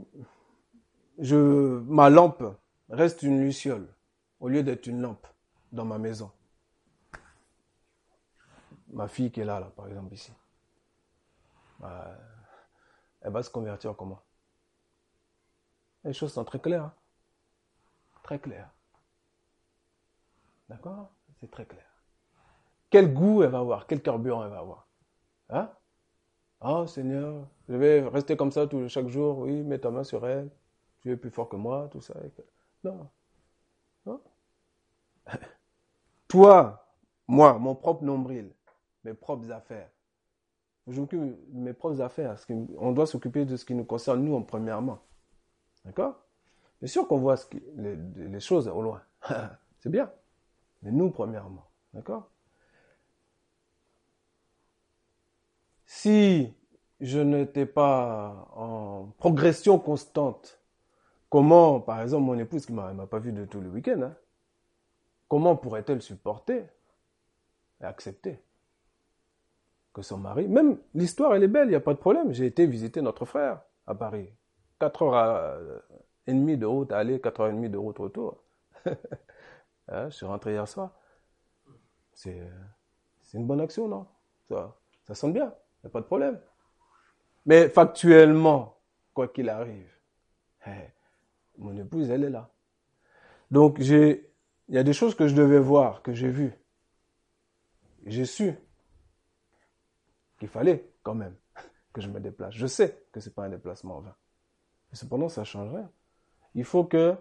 je, 1.17 1.79
ma 1.87 2.09
lampe 2.09 2.43
reste 2.89 3.23
une 3.23 3.41
luciole 3.41 3.87
au 4.39 4.49
lieu 4.49 4.63
d'être 4.63 4.87
une 4.87 5.01
lampe 5.01 5.27
dans 5.71 5.85
ma 5.85 5.97
maison, 5.97 6.31
ma 8.89 9.07
fille 9.07 9.31
qui 9.31 9.41
est 9.41 9.45
là, 9.45 9.59
là 9.59 9.71
par 9.75 9.87
exemple, 9.87 10.13
ici, 10.13 10.33
bah, 11.79 12.17
elle 13.21 13.31
va 13.31 13.43
se 13.43 13.49
convertir 13.49 13.95
comment? 13.95 14.21
Les 16.03 16.13
choses 16.13 16.33
sont 16.33 16.45
très 16.45 16.59
claires. 16.59 16.85
Hein. 16.85 16.93
Très 18.23 18.39
claires. 18.39 18.69
D'accord? 20.69 21.11
C'est 21.39 21.51
très 21.51 21.65
clair. 21.65 21.85
Quel 22.89 23.13
goût 23.13 23.43
elle 23.43 23.49
va 23.49 23.59
avoir? 23.59 23.87
Quel 23.87 24.01
carburant 24.01 24.43
elle 24.43 24.51
va 24.51 24.59
avoir? 24.59 24.87
Hein? 25.49 25.69
Oh 26.61 26.87
Seigneur, 26.87 27.47
je 27.69 27.75
vais 27.75 28.07
rester 28.07 28.35
comme 28.35 28.51
ça 28.51 28.67
tout, 28.67 28.87
chaque 28.87 29.07
jour. 29.07 29.39
Oui, 29.39 29.63
mets 29.63 29.79
ta 29.79 29.91
main 29.91 30.03
sur 30.03 30.25
elle. 30.25 30.49
Tu 31.01 31.11
es 31.11 31.17
plus 31.17 31.29
fort 31.29 31.49
que 31.49 31.55
moi, 31.55 31.87
tout 31.91 32.01
ça. 32.01 32.13
Non. 32.83 33.09
Non. 34.05 34.21
Toi, 36.27 36.85
moi, 37.27 37.57
mon 37.59 37.75
propre 37.75 38.03
nombril, 38.03 38.51
mes 39.07 39.13
propres 39.13 39.51
affaires. 39.51 39.89
Je 40.87 40.99
m'occupe 40.99 41.21
mes 41.53 41.73
propres 41.73 42.01
affaires. 42.01 42.37
On 42.77 42.91
doit 42.91 43.07
s'occuper 43.07 43.45
de 43.45 43.55
ce 43.55 43.65
qui 43.65 43.73
nous 43.73 43.85
concerne, 43.85 44.23
nous, 44.23 44.35
en 44.35 44.41
premièrement. 44.41 44.99
D'accord? 45.85 46.15
Bien 46.81 46.87
sûr 46.87 47.07
qu'on 47.07 47.17
voit 47.17 47.35
les 47.75 48.39
choses 48.39 48.67
au 48.67 48.81
loin. 48.81 49.01
C'est 49.79 49.89
bien. 49.89 50.11
Mais 50.81 50.91
nous, 50.91 51.09
premièrement. 51.09 51.65
D'accord? 51.93 52.29
Si 55.85 56.53
je 56.99 57.19
n'étais 57.19 57.65
pas 57.65 58.49
en 58.55 59.13
progression 59.17 59.79
constante, 59.79 60.59
comment, 61.29 61.79
par 61.79 62.01
exemple, 62.01 62.23
mon 62.23 62.37
épouse 62.37 62.65
qui 62.65 62.73
ne 62.73 62.91
m'a 62.91 63.07
pas 63.07 63.19
vu 63.19 63.31
de 63.31 63.45
tout 63.45 63.61
le 63.61 63.69
week-end, 63.69 64.01
hein, 64.01 64.15
comment 65.27 65.55
pourrait-elle 65.55 66.01
supporter 66.01 66.65
et 67.81 67.85
accepter? 67.85 68.41
Son 70.01 70.17
mari. 70.17 70.47
Même 70.47 70.77
l'histoire, 70.93 71.35
elle 71.35 71.43
est 71.43 71.47
belle, 71.47 71.67
il 71.67 71.71
n'y 71.71 71.75
a 71.75 71.81
pas 71.81 71.93
de 71.93 71.99
problème. 71.99 72.33
J'ai 72.33 72.45
été 72.45 72.65
visiter 72.65 73.01
notre 73.01 73.25
frère 73.25 73.61
à 73.85 73.95
Paris. 73.95 74.29
4 74.79 75.03
heures 75.03 75.59
et 76.27 76.33
demie 76.33 76.57
de 76.57 76.65
route 76.65 76.91
aller, 76.91 77.19
4 77.19 77.41
heures 77.41 77.47
et 77.47 77.53
demie 77.53 77.69
de 77.69 77.77
route 77.77 77.97
retour. 77.97 78.43
Hein, 79.89 80.09
je 80.09 80.17
suis 80.17 80.25
rentré 80.25 80.51
hier 80.51 80.67
soir. 80.67 80.91
C'est, 82.11 82.45
c'est 83.21 83.37
une 83.37 83.47
bonne 83.47 83.61
action, 83.61 83.87
non? 83.87 84.05
Ça, 84.49 85.15
sonne 85.15 85.33
bien, 85.33 85.45
il 85.45 85.85
n'y 85.85 85.87
a 85.87 85.89
pas 85.89 86.01
de 86.01 86.05
problème. 86.05 86.39
Mais 87.45 87.69
factuellement, 87.69 88.77
quoi 89.13 89.29
qu'il 89.29 89.49
arrive, 89.49 89.89
eh, 90.65 90.71
mon 91.57 91.75
épouse, 91.77 92.09
elle 92.09 92.25
est 92.25 92.29
là. 92.29 92.49
Donc, 93.49 93.77
il 93.79 94.21
y 94.67 94.77
a 94.77 94.83
des 94.83 94.93
choses 94.93 95.15
que 95.15 95.27
je 95.27 95.35
devais 95.35 95.59
voir, 95.59 96.01
que 96.01 96.13
j'ai 96.13 96.29
vues. 96.29 96.53
J'ai 98.05 98.25
su 98.25 98.53
qu'il 100.37 100.47
fallait 100.47 100.89
quand 101.03 101.15
même 101.15 101.35
que 101.93 102.01
je 102.01 102.09
me 102.09 102.19
déplace. 102.19 102.53
Je 102.53 102.67
sais 102.67 103.03
que 103.11 103.19
c'est 103.19 103.33
pas 103.33 103.43
un 103.43 103.49
déplacement 103.49 103.97
en 103.97 104.01
vain. 104.01 104.15
Mais 104.89 104.97
cependant, 104.97 105.29
ça 105.29 105.43
change 105.43 105.73
rien. 105.73 105.89
Il 106.55 106.63
faut 106.63 106.83
que 106.83 107.15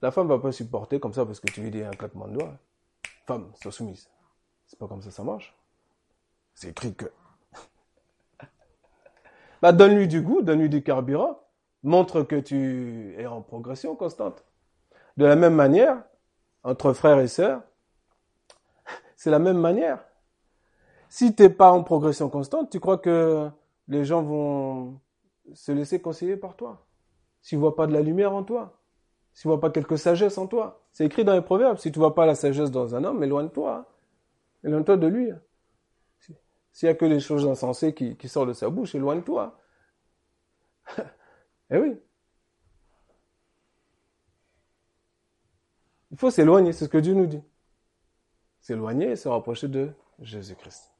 la 0.00 0.10
femme 0.10 0.28
va 0.28 0.38
pas 0.38 0.52
supporter 0.52 1.00
comme 1.00 1.12
ça 1.12 1.26
parce 1.26 1.40
que 1.40 1.50
tu 1.50 1.60
lui 1.60 1.70
dis 1.70 1.82
un 1.82 1.90
claquement 1.90 2.28
de 2.28 2.34
doigts. 2.34 2.54
Femme, 3.26 3.50
sois 3.60 3.72
soumise. 3.72 4.08
C'est 4.66 4.78
pas 4.78 4.86
comme 4.86 5.02
ça 5.02 5.10
ça 5.10 5.24
marche. 5.24 5.54
C'est 6.54 6.68
écrit 6.68 6.94
que. 6.94 7.06
bah, 9.62 9.72
donne-lui 9.72 10.08
du 10.08 10.20
goût, 10.22 10.42
donne-lui 10.42 10.68
du 10.68 10.82
carburant. 10.82 11.40
Montre 11.82 12.22
que 12.22 12.36
tu 12.36 13.14
es 13.18 13.26
en 13.26 13.42
progression 13.42 13.96
constante. 13.96 14.44
De 15.16 15.24
la 15.24 15.36
même 15.36 15.54
manière, 15.54 16.02
entre 16.62 16.92
frères 16.92 17.18
et 17.20 17.28
sœurs, 17.28 17.62
c'est 19.16 19.30
la 19.30 19.38
même 19.38 19.58
manière. 19.58 20.04
Si 21.08 21.34
tu 21.34 21.42
n'es 21.42 21.50
pas 21.50 21.72
en 21.72 21.82
progression 21.82 22.28
constante, 22.28 22.70
tu 22.70 22.80
crois 22.80 22.98
que 22.98 23.48
les 23.88 24.04
gens 24.04 24.22
vont 24.22 25.00
se 25.54 25.72
laisser 25.72 26.00
conseiller 26.00 26.36
par 26.36 26.56
toi? 26.56 26.86
S'ils 27.40 27.58
voient 27.58 27.76
pas 27.76 27.86
de 27.86 27.92
la 27.92 28.02
lumière 28.02 28.34
en 28.34 28.42
toi? 28.42 28.80
S'ils 29.32 29.48
voient 29.48 29.60
pas 29.60 29.70
quelque 29.70 29.96
sagesse 29.96 30.36
en 30.38 30.46
toi? 30.46 30.84
C'est 30.92 31.06
écrit 31.06 31.24
dans 31.24 31.34
les 31.34 31.42
proverbes. 31.42 31.78
Si 31.78 31.90
tu 31.92 31.98
vois 31.98 32.14
pas 32.14 32.26
la 32.26 32.34
sagesse 32.34 32.70
dans 32.70 32.94
un 32.94 33.04
homme, 33.04 33.22
éloigne-toi. 33.22 33.86
Éloigne-toi 34.64 34.96
de 34.96 35.06
lui. 35.06 35.30
S'il 36.72 36.86
n'y 36.88 36.90
a 36.90 36.94
que 36.94 37.06
des 37.06 37.20
choses 37.20 37.46
insensées 37.46 37.94
qui 37.94 38.28
sortent 38.28 38.48
de 38.48 38.52
sa 38.52 38.68
bouche, 38.68 38.94
éloigne-toi. 38.94 39.58
eh 41.70 41.78
oui. 41.78 41.96
Il 46.10 46.18
faut 46.18 46.30
s'éloigner, 46.30 46.72
c'est 46.72 46.86
ce 46.86 46.90
que 46.90 46.98
Dieu 46.98 47.14
nous 47.14 47.26
dit. 47.26 47.42
S'éloigner 48.60 49.10
et 49.10 49.16
se 49.16 49.28
rapprocher 49.28 49.68
de 49.68 49.90
Jésus-Christ. 50.20 50.97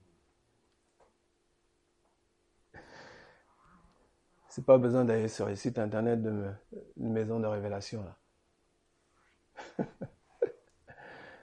C'est 4.58 4.64
pas 4.64 4.76
besoin 4.76 5.04
d'aller 5.04 5.28
sur 5.28 5.46
les 5.46 5.54
sites 5.54 5.78
internet 5.78 6.20
de 6.20 6.50
maison 6.96 7.38
de 7.38 7.46
révélation 7.46 8.02
là. 8.02 9.84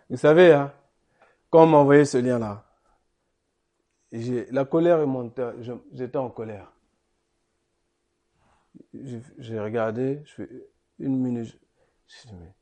Vous 0.09 0.17
savez, 0.17 0.51
hein, 0.51 0.73
quand 1.49 1.63
on 1.63 1.67
m'a 1.67 1.77
envoyé 1.77 2.03
ce 2.03 2.17
lien-là, 2.17 2.65
la 4.11 4.65
colère 4.65 4.99
est 4.99 5.05
montée, 5.05 5.49
j'étais 5.93 6.17
en 6.17 6.29
colère. 6.29 6.73
J'ai 8.93 9.61
regardé, 9.61 10.21
je 10.25 10.33
fais 10.33 10.49
une 10.99 11.17
minute, 11.17 11.57
je 12.07 12.27
dis, 12.27 12.35
mais 12.35 12.53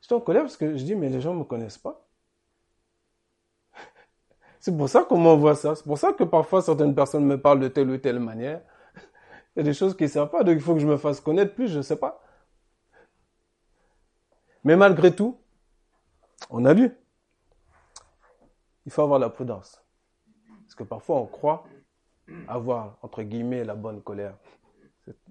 J'étais 0.00 0.14
en 0.14 0.20
colère 0.20 0.42
parce 0.42 0.56
que 0.56 0.76
je 0.76 0.84
dis, 0.84 0.94
mais 0.94 1.08
les 1.08 1.20
gens 1.20 1.34
ne 1.34 1.40
me 1.40 1.44
connaissent 1.44 1.78
pas. 1.78 2.06
C'est 4.60 4.76
pour 4.76 4.88
ça 4.88 5.02
qu'on 5.02 5.18
m'envoie 5.18 5.56
ça. 5.56 5.74
C'est 5.74 5.84
pour 5.84 5.98
ça 5.98 6.12
que 6.12 6.22
parfois 6.22 6.62
certaines 6.62 6.94
personnes 6.94 7.24
me 7.26 7.40
parlent 7.40 7.58
de 7.58 7.66
telle 7.66 7.90
ou 7.90 7.98
telle 7.98 8.20
manière. 8.20 8.62
Des 9.62 9.74
choses 9.74 9.94
qui 9.96 10.04
ne 10.04 10.08
savent 10.08 10.30
pas, 10.30 10.42
donc 10.42 10.54
il 10.54 10.60
faut 10.62 10.72
que 10.72 10.80
je 10.80 10.86
me 10.86 10.96
fasse 10.96 11.20
connaître 11.20 11.54
plus, 11.54 11.68
je 11.68 11.78
ne 11.78 11.82
sais 11.82 11.96
pas. 11.96 12.22
Mais 14.64 14.74
malgré 14.74 15.14
tout, 15.14 15.38
on 16.48 16.64
a 16.64 16.72
lu. 16.72 16.90
Il 18.86 18.92
faut 18.92 19.02
avoir 19.02 19.18
la 19.18 19.28
prudence. 19.28 19.84
Parce 20.62 20.74
que 20.74 20.84
parfois 20.84 21.16
on 21.16 21.26
croit 21.26 21.64
avoir, 22.48 22.96
entre 23.02 23.22
guillemets, 23.22 23.64
la 23.64 23.74
bonne 23.74 24.00
colère. 24.02 24.36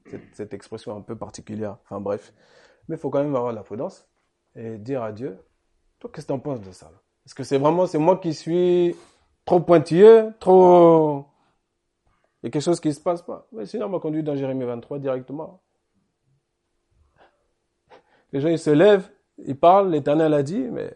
Cette, 0.05 0.35
cette 0.35 0.53
expression 0.53 0.95
un 0.95 1.01
peu 1.01 1.15
particulière. 1.15 1.77
Enfin 1.83 1.99
bref. 1.99 2.33
Mais 2.87 2.95
il 2.95 2.99
faut 2.99 3.09
quand 3.09 3.23
même 3.23 3.35
avoir 3.35 3.53
la 3.53 3.63
prudence 3.63 4.07
et 4.55 4.77
dire 4.77 5.01
à 5.01 5.11
Dieu, 5.11 5.39
toi, 5.99 6.11
qu'est-ce 6.13 6.27
que 6.27 6.31
tu 6.31 6.35
en 6.35 6.39
penses 6.39 6.61
de 6.61 6.71
ça? 6.71 6.91
Est-ce 7.25 7.33
que 7.35 7.43
c'est 7.43 7.57
vraiment, 7.57 7.87
c'est 7.87 7.97
moi 7.97 8.17
qui 8.17 8.33
suis 8.33 8.95
trop 9.45 9.59
pointilleux, 9.59 10.33
trop... 10.39 11.25
Il 12.41 12.45
y 12.45 12.47
a 12.47 12.51
quelque 12.51 12.63
chose 12.63 12.79
qui 12.79 12.87
ne 12.87 12.93
se 12.93 13.01
passe 13.01 13.21
pas. 13.21 13.47
Mais 13.51 13.61
le 13.61 13.65
Seigneur 13.65 13.89
m'a 13.89 13.99
conduit 13.99 14.23
dans 14.23 14.35
Jérémie 14.35 14.63
23 14.63 14.99
directement. 14.99 15.61
Les 18.31 18.39
gens, 18.41 18.49
ils 18.49 18.59
se 18.59 18.69
lèvent, 18.69 19.09
ils 19.39 19.57
parlent, 19.57 19.89
l'Éternel 19.89 20.33
a 20.33 20.43
dit, 20.43 20.59
mais 20.59 20.95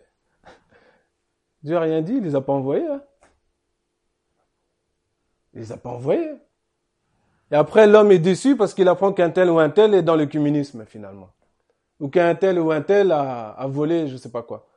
Dieu 1.63 1.73
n'a 1.73 1.81
rien 1.81 2.01
dit, 2.01 2.15
il 2.15 2.23
les 2.23 2.35
a 2.35 2.41
pas 2.41 2.53
envoyés. 2.53 2.87
Hein. 2.87 3.01
Il 5.53 5.61
les 5.61 5.71
a 5.71 5.77
pas 5.77 5.89
envoyés. 5.89 6.31
Et 7.51 7.55
après, 7.55 7.87
l'homme 7.87 8.11
est 8.11 8.19
déçu 8.19 8.55
parce 8.55 8.73
qu'il 8.73 8.87
apprend 8.87 9.13
qu'un 9.13 9.29
tel 9.29 9.49
ou 9.49 9.59
un 9.59 9.69
tel 9.69 9.93
est 9.93 10.03
dans 10.03 10.15
le 10.15 10.25
communisme, 10.25 10.85
finalement 10.85 11.29
ou 12.03 12.09
qu'un 12.09 12.35
tel 12.35 12.59
ou 12.59 12.69
un 12.71 12.81
tel 12.81 13.13
a, 13.13 13.65
volé 13.67 14.07
je 14.07 14.17
sais 14.17 14.29
pas 14.29 14.43
quoi, 14.43 14.67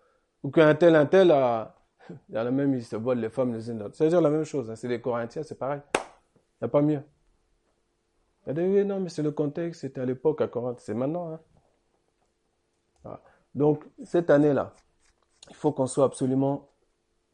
ou 0.44 0.50
qu'un 0.50 0.74
tel 0.76 0.94
un 0.94 1.06
tel 1.06 1.32
a, 1.32 1.74
il 2.28 2.36
y 2.36 2.38
en 2.38 2.46
a 2.46 2.50
même, 2.52 2.72
ils 2.74 2.84
se 2.84 2.94
volent 2.94 3.20
les 3.20 3.30
femmes 3.30 3.52
les 3.52 3.68
unes 3.68 3.78
d'autres. 3.78 3.96
C'est-à-dire 3.96 4.20
la 4.20 4.30
même 4.30 4.44
chose, 4.44 4.70
hein. 4.70 4.76
c'est 4.76 4.86
les 4.86 5.00
Corinthiens, 5.00 5.42
c'est 5.42 5.58
pareil. 5.58 5.80
Il 6.60 6.64
n'y 6.64 6.66
a 6.66 6.68
pas 6.68 6.82
mieux. 6.82 7.02
Il 8.46 8.50
a 8.50 8.52
dit, 8.54 8.60
oui, 8.60 8.84
non, 8.84 9.00
mais 9.00 9.08
c'est 9.08 9.22
le 9.22 9.32
contexte, 9.32 9.82
c'était 9.82 10.00
à 10.00 10.04
l'époque 10.04 10.40
à 10.40 10.48
Corinthe, 10.48 10.80
c'est 10.80 10.94
maintenant. 10.94 11.38
Hein. 13.04 13.18
Donc, 13.54 13.84
cette 14.04 14.30
année-là, 14.30 14.74
il 15.48 15.56
faut 15.56 15.72
qu'on 15.72 15.86
soit 15.86 16.04
absolument, 16.04 16.68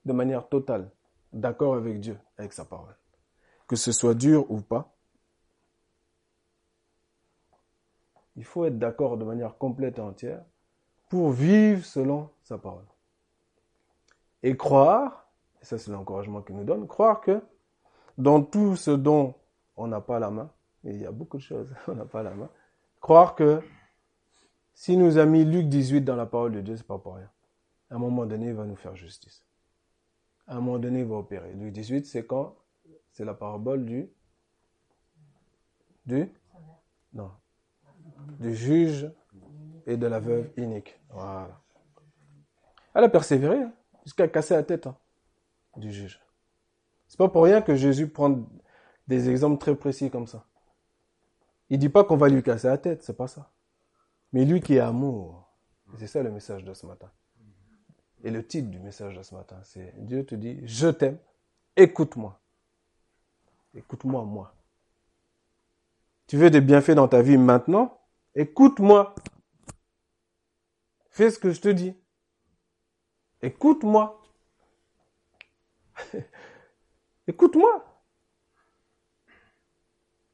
de 0.04 0.12
manière 0.12 0.48
totale, 0.48 0.90
d'accord 1.32 1.74
avec 1.74 2.00
Dieu, 2.00 2.18
avec 2.38 2.52
sa 2.52 2.64
parole. 2.64 2.94
Que 3.66 3.76
ce 3.76 3.92
soit 3.92 4.14
dur 4.14 4.50
ou 4.50 4.60
pas, 4.60 4.92
Il 8.36 8.44
faut 8.44 8.64
être 8.64 8.78
d'accord 8.78 9.16
de 9.16 9.24
manière 9.24 9.58
complète 9.58 9.98
et 9.98 10.02
entière 10.02 10.42
pour 11.08 11.30
vivre 11.30 11.84
selon 11.84 12.30
sa 12.42 12.56
parole. 12.56 12.86
Et 14.42 14.56
croire, 14.56 15.26
et 15.60 15.64
ça 15.64 15.78
c'est 15.78 15.90
l'encouragement 15.90 16.40
qu'il 16.40 16.56
nous 16.56 16.64
donne, 16.64 16.86
croire 16.86 17.20
que 17.20 17.42
dans 18.18 18.42
tout 18.42 18.76
ce 18.76 18.90
dont 18.90 19.34
on 19.76 19.86
n'a 19.86 20.00
pas 20.00 20.18
la 20.18 20.30
main, 20.30 20.50
il 20.84 20.98
y 20.98 21.06
a 21.06 21.12
beaucoup 21.12 21.36
de 21.38 21.42
choses, 21.42 21.72
on 21.88 21.94
n'a 21.94 22.04
pas 22.04 22.22
la 22.22 22.34
main, 22.34 22.48
croire 23.00 23.34
que 23.34 23.62
si 24.74 24.96
nous 24.96 25.18
a 25.18 25.26
mis 25.26 25.44
Luc 25.44 25.68
18 25.68 26.02
dans 26.02 26.16
la 26.16 26.26
parole 26.26 26.52
de 26.52 26.60
Dieu, 26.60 26.76
c'est 26.76 26.86
pas 26.86 26.98
pour 26.98 27.16
rien. 27.16 27.30
À 27.90 27.96
un 27.96 27.98
moment 27.98 28.24
donné, 28.24 28.46
il 28.46 28.54
va 28.54 28.64
nous 28.64 28.76
faire 28.76 28.96
justice. 28.96 29.44
À 30.46 30.56
un 30.56 30.60
moment 30.60 30.78
donné, 30.78 31.00
il 31.00 31.04
va 31.04 31.16
opérer. 31.16 31.52
Luc 31.52 31.72
18, 31.72 32.06
c'est 32.06 32.26
quand? 32.26 32.56
C'est 33.12 33.24
la 33.24 33.34
parabole 33.34 33.84
du 33.84 34.10
du? 36.06 36.28
Non, 37.12 37.30
du 38.40 38.54
juge 38.54 39.10
et 39.86 39.96
de 39.96 40.06
la 40.06 40.18
veuve 40.18 40.50
inique. 40.56 40.98
Voilà. 41.10 41.60
Elle 42.94 43.04
a 43.04 43.08
persévéré 43.08 43.62
hein, 43.62 43.72
jusqu'à 44.04 44.28
casser 44.28 44.54
la 44.54 44.62
tête 44.62 44.86
hein, 44.86 44.96
du 45.76 45.92
juge. 45.92 46.20
C'est 47.12 47.18
pas 47.18 47.28
pour 47.28 47.44
rien 47.44 47.60
que 47.60 47.76
Jésus 47.76 48.08
prend 48.08 48.48
des 49.06 49.28
exemples 49.28 49.58
très 49.58 49.76
précis 49.76 50.10
comme 50.10 50.26
ça. 50.26 50.46
Il 51.68 51.78
dit 51.78 51.90
pas 51.90 52.04
qu'on 52.04 52.16
va 52.16 52.30
lui 52.30 52.42
casser 52.42 52.68
la 52.68 52.78
tête, 52.78 53.02
c'est 53.02 53.18
pas 53.18 53.28
ça. 53.28 53.52
Mais 54.32 54.46
lui 54.46 54.62
qui 54.62 54.76
est 54.76 54.80
amour. 54.80 55.46
C'est 55.98 56.06
ça 56.06 56.22
le 56.22 56.30
message 56.30 56.64
de 56.64 56.72
ce 56.72 56.86
matin. 56.86 57.10
Et 58.24 58.30
le 58.30 58.46
titre 58.46 58.70
du 58.70 58.78
message 58.78 59.14
de 59.14 59.22
ce 59.22 59.34
matin, 59.34 59.60
c'est 59.62 59.92
Dieu 59.98 60.24
te 60.24 60.34
dit, 60.34 60.62
je 60.64 60.88
t'aime, 60.88 61.18
écoute-moi. 61.76 62.40
Écoute-moi, 63.74 64.24
moi. 64.24 64.54
Tu 66.28 66.38
veux 66.38 66.48
des 66.48 66.62
bienfaits 66.62 66.92
dans 66.92 67.08
ta 67.08 67.20
vie 67.20 67.36
maintenant? 67.36 68.00
Écoute-moi. 68.34 69.14
Fais 71.10 71.30
ce 71.30 71.38
que 71.38 71.50
je 71.50 71.60
te 71.60 71.68
dis. 71.68 71.94
Écoute-moi. 73.42 74.18
Écoute-moi. 77.26 77.84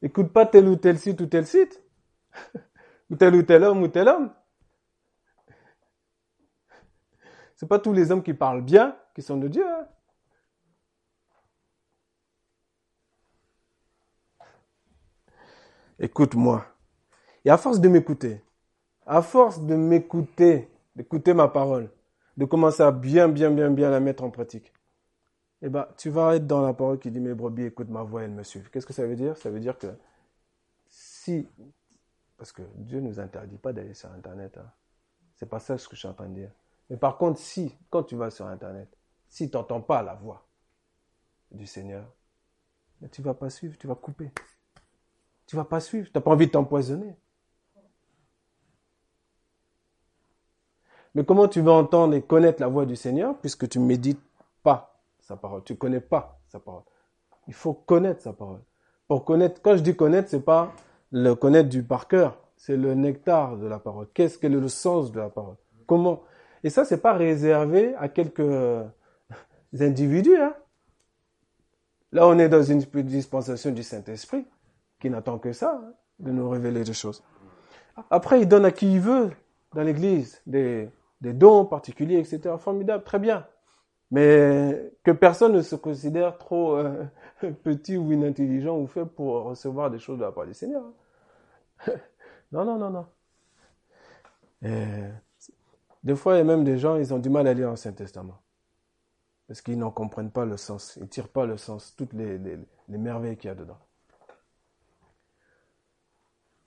Écoute 0.00 0.32
pas 0.32 0.46
tel 0.46 0.68
ou 0.68 0.76
tel 0.76 0.98
site 0.98 1.20
ou 1.20 1.26
tel 1.26 1.46
site. 1.46 1.82
ou 3.10 3.16
tel 3.16 3.34
ou 3.34 3.42
tel 3.42 3.64
homme 3.64 3.82
ou 3.82 3.88
tel 3.88 4.08
homme. 4.08 4.32
C'est 7.56 7.68
pas 7.68 7.78
tous 7.80 7.92
les 7.92 8.12
hommes 8.12 8.22
qui 8.22 8.34
parlent 8.34 8.62
bien 8.62 8.96
qui 9.14 9.22
sont 9.22 9.36
de 9.36 9.48
Dieu. 9.48 9.66
Hein. 9.68 9.88
Écoute-moi. 15.98 16.64
Et 17.44 17.50
à 17.50 17.56
force 17.56 17.80
de 17.80 17.88
m'écouter, 17.88 18.44
à 19.06 19.22
force 19.22 19.60
de 19.62 19.74
m'écouter, 19.74 20.68
d'écouter 20.94 21.34
ma 21.34 21.48
parole, 21.48 21.90
de 22.36 22.44
commencer 22.44 22.82
à 22.82 22.92
bien, 22.92 23.28
bien, 23.28 23.50
bien, 23.50 23.70
bien 23.70 23.90
la 23.90 23.98
mettre 23.98 24.22
en 24.22 24.30
pratique, 24.30 24.72
eh 25.60 25.68
ben, 25.68 25.88
tu 25.96 26.10
vas 26.10 26.36
être 26.36 26.46
dans 26.46 26.62
la 26.62 26.72
parole 26.72 26.98
qui 26.98 27.10
dit 27.10 27.20
mes 27.20 27.34
brebis 27.34 27.64
écoute 27.64 27.88
ma 27.88 28.02
voix, 28.02 28.22
elles 28.22 28.30
me 28.30 28.42
suivent. 28.42 28.70
Qu'est-ce 28.70 28.86
que 28.86 28.92
ça 28.92 29.06
veut 29.06 29.16
dire? 29.16 29.36
Ça 29.36 29.50
veut 29.50 29.60
dire 29.60 29.76
que 29.76 29.88
si, 30.86 31.48
parce 32.36 32.52
que 32.52 32.62
Dieu 32.76 33.00
ne 33.00 33.08
nous 33.08 33.20
interdit 33.20 33.58
pas 33.58 33.72
d'aller 33.72 33.94
sur 33.94 34.10
Internet, 34.12 34.56
hein. 34.58 34.70
c'est 35.36 35.48
pas 35.48 35.58
ça 35.58 35.76
ce 35.76 35.88
que 35.88 35.96
je 35.96 36.00
suis 36.00 36.08
en 36.08 36.14
train 36.14 36.28
de 36.28 36.34
dire. 36.34 36.50
Mais 36.90 36.96
par 36.96 37.18
contre, 37.18 37.40
si, 37.40 37.76
quand 37.90 38.04
tu 38.04 38.16
vas 38.16 38.30
sur 38.30 38.46
Internet, 38.46 38.88
si 39.28 39.50
tu 39.50 39.56
n'entends 39.56 39.80
pas 39.80 40.02
la 40.02 40.14
voix 40.14 40.46
du 41.50 41.66
Seigneur, 41.66 42.04
tu 43.10 43.22
vas 43.22 43.34
pas 43.34 43.50
suivre, 43.50 43.76
tu 43.78 43.86
vas 43.86 43.94
couper. 43.94 44.30
Tu 45.46 45.56
vas 45.56 45.64
pas 45.64 45.80
suivre, 45.80 46.06
tu 46.06 46.12
n'as 46.14 46.20
pas 46.20 46.30
envie 46.30 46.46
de 46.46 46.52
t'empoisonner. 46.52 47.16
Mais 51.14 51.24
comment 51.24 51.48
tu 51.48 51.60
vas 51.60 51.72
entendre 51.72 52.14
et 52.14 52.22
connaître 52.22 52.60
la 52.60 52.68
voix 52.68 52.86
du 52.86 52.94
Seigneur 52.96 53.38
puisque 53.40 53.68
tu 53.68 53.78
ne 53.78 53.86
médites 53.86 54.22
sa 55.28 55.36
parole, 55.36 55.62
tu 55.62 55.76
connais 55.76 56.00
pas 56.00 56.40
sa 56.48 56.58
parole. 56.58 56.84
Il 57.48 57.54
faut 57.54 57.74
connaître 57.74 58.22
sa 58.22 58.32
parole. 58.32 58.60
Pour 59.06 59.26
connaître, 59.26 59.60
quand 59.62 59.76
je 59.76 59.82
dis 59.82 59.94
connaître, 59.94 60.30
c'est 60.30 60.44
pas 60.44 60.72
le 61.12 61.34
connaître 61.34 61.68
du 61.68 61.82
par 61.82 62.08
cœur, 62.08 62.38
c'est 62.56 62.76
le 62.76 62.94
nectar 62.94 63.58
de 63.58 63.66
la 63.66 63.78
parole. 63.78 64.08
Qu'est-ce 64.14 64.38
que 64.38 64.46
le 64.46 64.68
sens 64.68 65.12
de 65.12 65.20
la 65.20 65.28
parole? 65.28 65.56
Comment? 65.86 66.22
Et 66.64 66.70
ça, 66.70 66.86
c'est 66.86 67.02
pas 67.02 67.12
réservé 67.12 67.94
à 67.96 68.08
quelques 68.08 68.86
individus. 69.78 70.36
Hein. 70.36 70.54
Là, 72.12 72.26
on 72.26 72.38
est 72.38 72.48
dans 72.48 72.62
une 72.62 72.80
dispensation 72.80 73.70
du 73.70 73.82
Saint-Esprit 73.82 74.46
qui 74.98 75.10
n'attend 75.10 75.38
que 75.38 75.52
ça, 75.52 75.78
hein, 75.82 75.92
de 76.20 76.32
nous 76.32 76.48
révéler 76.48 76.84
des 76.84 76.94
choses. 76.94 77.22
Après, 78.10 78.40
il 78.40 78.48
donne 78.48 78.64
à 78.64 78.70
qui 78.70 78.94
il 78.94 79.00
veut 79.00 79.30
dans 79.74 79.82
l'Église 79.82 80.40
des 80.46 80.90
dons 81.20 81.66
particuliers, 81.66 82.18
etc. 82.18 82.54
Formidable, 82.58 83.04
très 83.04 83.18
bien. 83.18 83.46
Mais 84.10 84.92
que 85.04 85.10
personne 85.10 85.52
ne 85.52 85.62
se 85.62 85.76
considère 85.76 86.38
trop 86.38 86.76
euh, 86.76 87.04
petit 87.62 87.96
ou 87.96 88.10
inintelligent 88.12 88.78
ou 88.78 88.86
fait 88.86 89.04
pour 89.04 89.44
recevoir 89.44 89.90
des 89.90 89.98
choses 89.98 90.18
de 90.18 90.24
la 90.24 90.32
part 90.32 90.46
du 90.46 90.54
Seigneur. 90.54 90.84
Non, 92.50 92.64
non, 92.64 92.78
non, 92.78 92.88
non. 92.90 93.06
des 96.02 96.16
fois, 96.16 96.34
il 96.34 96.38
y 96.38 96.40
a 96.40 96.44
même 96.44 96.64
des 96.64 96.78
gens, 96.78 96.96
ils 96.96 97.12
ont 97.12 97.18
du 97.18 97.28
mal 97.28 97.46
à 97.46 97.52
lire 97.52 97.68
l'Ancien 97.68 97.92
Testament. 97.92 98.40
Parce 99.46 99.60
qu'ils 99.60 99.78
n'en 99.78 99.90
comprennent 99.90 100.30
pas 100.30 100.46
le 100.46 100.56
sens. 100.56 100.96
Ils 100.96 101.02
ne 101.02 101.08
tirent 101.08 101.28
pas 101.28 101.44
le 101.44 101.58
sens, 101.58 101.94
toutes 101.94 102.14
les, 102.14 102.38
les 102.38 102.98
merveilles 102.98 103.36
qu'il 103.36 103.48
y 103.48 103.50
a 103.50 103.54
dedans. 103.54 103.78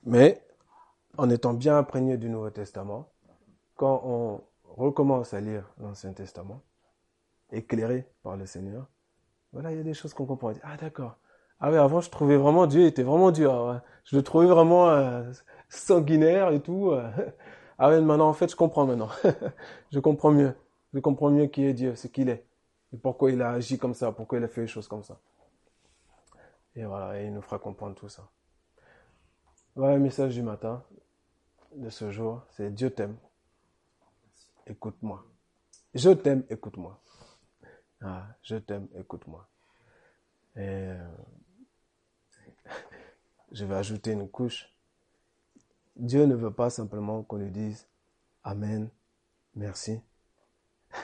Mais, 0.04 0.44
en 1.16 1.30
étant 1.30 1.54
bien 1.54 1.78
imprégné 1.78 2.16
du 2.16 2.28
Nouveau 2.28 2.50
Testament, 2.50 3.08
quand 3.76 4.02
on 4.04 4.40
recommence 4.64 5.34
à 5.34 5.40
lire 5.40 5.72
l'Ancien 5.78 6.12
Testament, 6.12 6.62
éclairé 7.52 8.06
par 8.22 8.36
le 8.36 8.46
Seigneur, 8.46 8.86
voilà, 9.52 9.70
il 9.72 9.78
y 9.78 9.80
a 9.80 9.84
des 9.84 9.94
choses 9.94 10.14
qu'on 10.14 10.26
comprend. 10.26 10.52
Ah 10.62 10.76
d'accord. 10.76 11.16
Ah 11.60 11.70
oui, 11.70 11.76
avant 11.76 12.00
je 12.00 12.10
trouvais 12.10 12.36
vraiment 12.36 12.66
Dieu 12.66 12.86
était 12.86 13.02
vraiment 13.02 13.30
dur. 13.30 13.52
Hein. 13.54 13.82
Je 14.04 14.16
le 14.16 14.22
trouvais 14.22 14.46
vraiment 14.46 14.88
euh, 14.88 15.30
sanguinaire 15.68 16.50
et 16.50 16.60
tout. 16.60 16.90
Euh. 16.90 17.10
Ah 17.78 17.88
oui, 17.88 18.00
maintenant 18.00 18.28
en 18.28 18.32
fait 18.32 18.48
je 18.48 18.54
comprends 18.54 18.86
maintenant. 18.86 19.08
je 19.92 19.98
comprends 19.98 20.30
mieux. 20.30 20.54
Je 20.94 21.00
comprends 21.00 21.30
mieux 21.30 21.46
qui 21.46 21.64
est 21.64 21.72
Dieu, 21.72 21.96
ce 21.96 22.06
qu'il 22.06 22.28
est. 22.28 22.44
Et 22.92 22.96
pourquoi 22.96 23.32
il 23.32 23.42
a 23.42 23.52
agi 23.52 23.76
comme 23.76 23.94
ça, 23.94 24.12
pourquoi 24.12 24.38
il 24.38 24.44
a 24.44 24.48
fait 24.48 24.60
les 24.60 24.66
choses 24.68 24.86
comme 24.86 25.02
ça. 25.02 25.18
Et 26.76 26.84
voilà, 26.84 27.20
il 27.22 27.32
nous 27.32 27.42
fera 27.42 27.58
comprendre 27.58 27.96
tout 27.96 28.08
ça. 28.08 28.22
Voilà 29.74 29.96
le 29.96 30.00
message 30.02 30.34
du 30.34 30.42
matin 30.42 30.84
de 31.74 31.90
ce 31.90 32.12
jour, 32.12 32.42
c'est 32.50 32.72
Dieu 32.72 32.90
t'aime. 32.90 33.16
Écoute-moi. 34.66 35.24
Je 35.94 36.10
t'aime, 36.10 36.44
écoute-moi. 36.50 37.01
Ah, 38.04 38.26
je 38.42 38.56
t'aime, 38.56 38.88
écoute-moi. 38.94 39.46
Euh, 40.56 41.08
je 43.52 43.64
vais 43.64 43.74
ajouter 43.74 44.12
une 44.12 44.28
couche. 44.28 44.68
Dieu 45.94 46.24
ne 46.24 46.34
veut 46.34 46.52
pas 46.52 46.70
simplement 46.70 47.22
qu'on 47.22 47.36
lui 47.36 47.50
dise 47.50 47.86
Amen, 48.42 48.90
merci. 49.54 50.00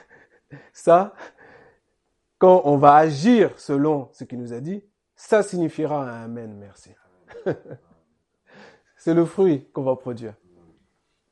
Ça, 0.73 1.15
quand 2.39 2.63
on 2.65 2.77
va 2.77 2.95
agir 2.95 3.59
selon 3.59 4.11
ce 4.13 4.25
qu'il 4.25 4.41
nous 4.41 4.53
a 4.53 4.61
dit, 4.61 4.83
ça 5.15 5.43
signifiera 5.43 6.23
Amen, 6.23 6.55
merci. 6.57 6.91
C'est 8.97 9.15
le 9.15 9.25
fruit 9.25 9.69
qu'on 9.73 9.83
va 9.83 9.95
produire. 9.97 10.35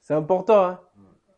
C'est 0.01 0.15
important, 0.15 0.65
hein 0.65 0.81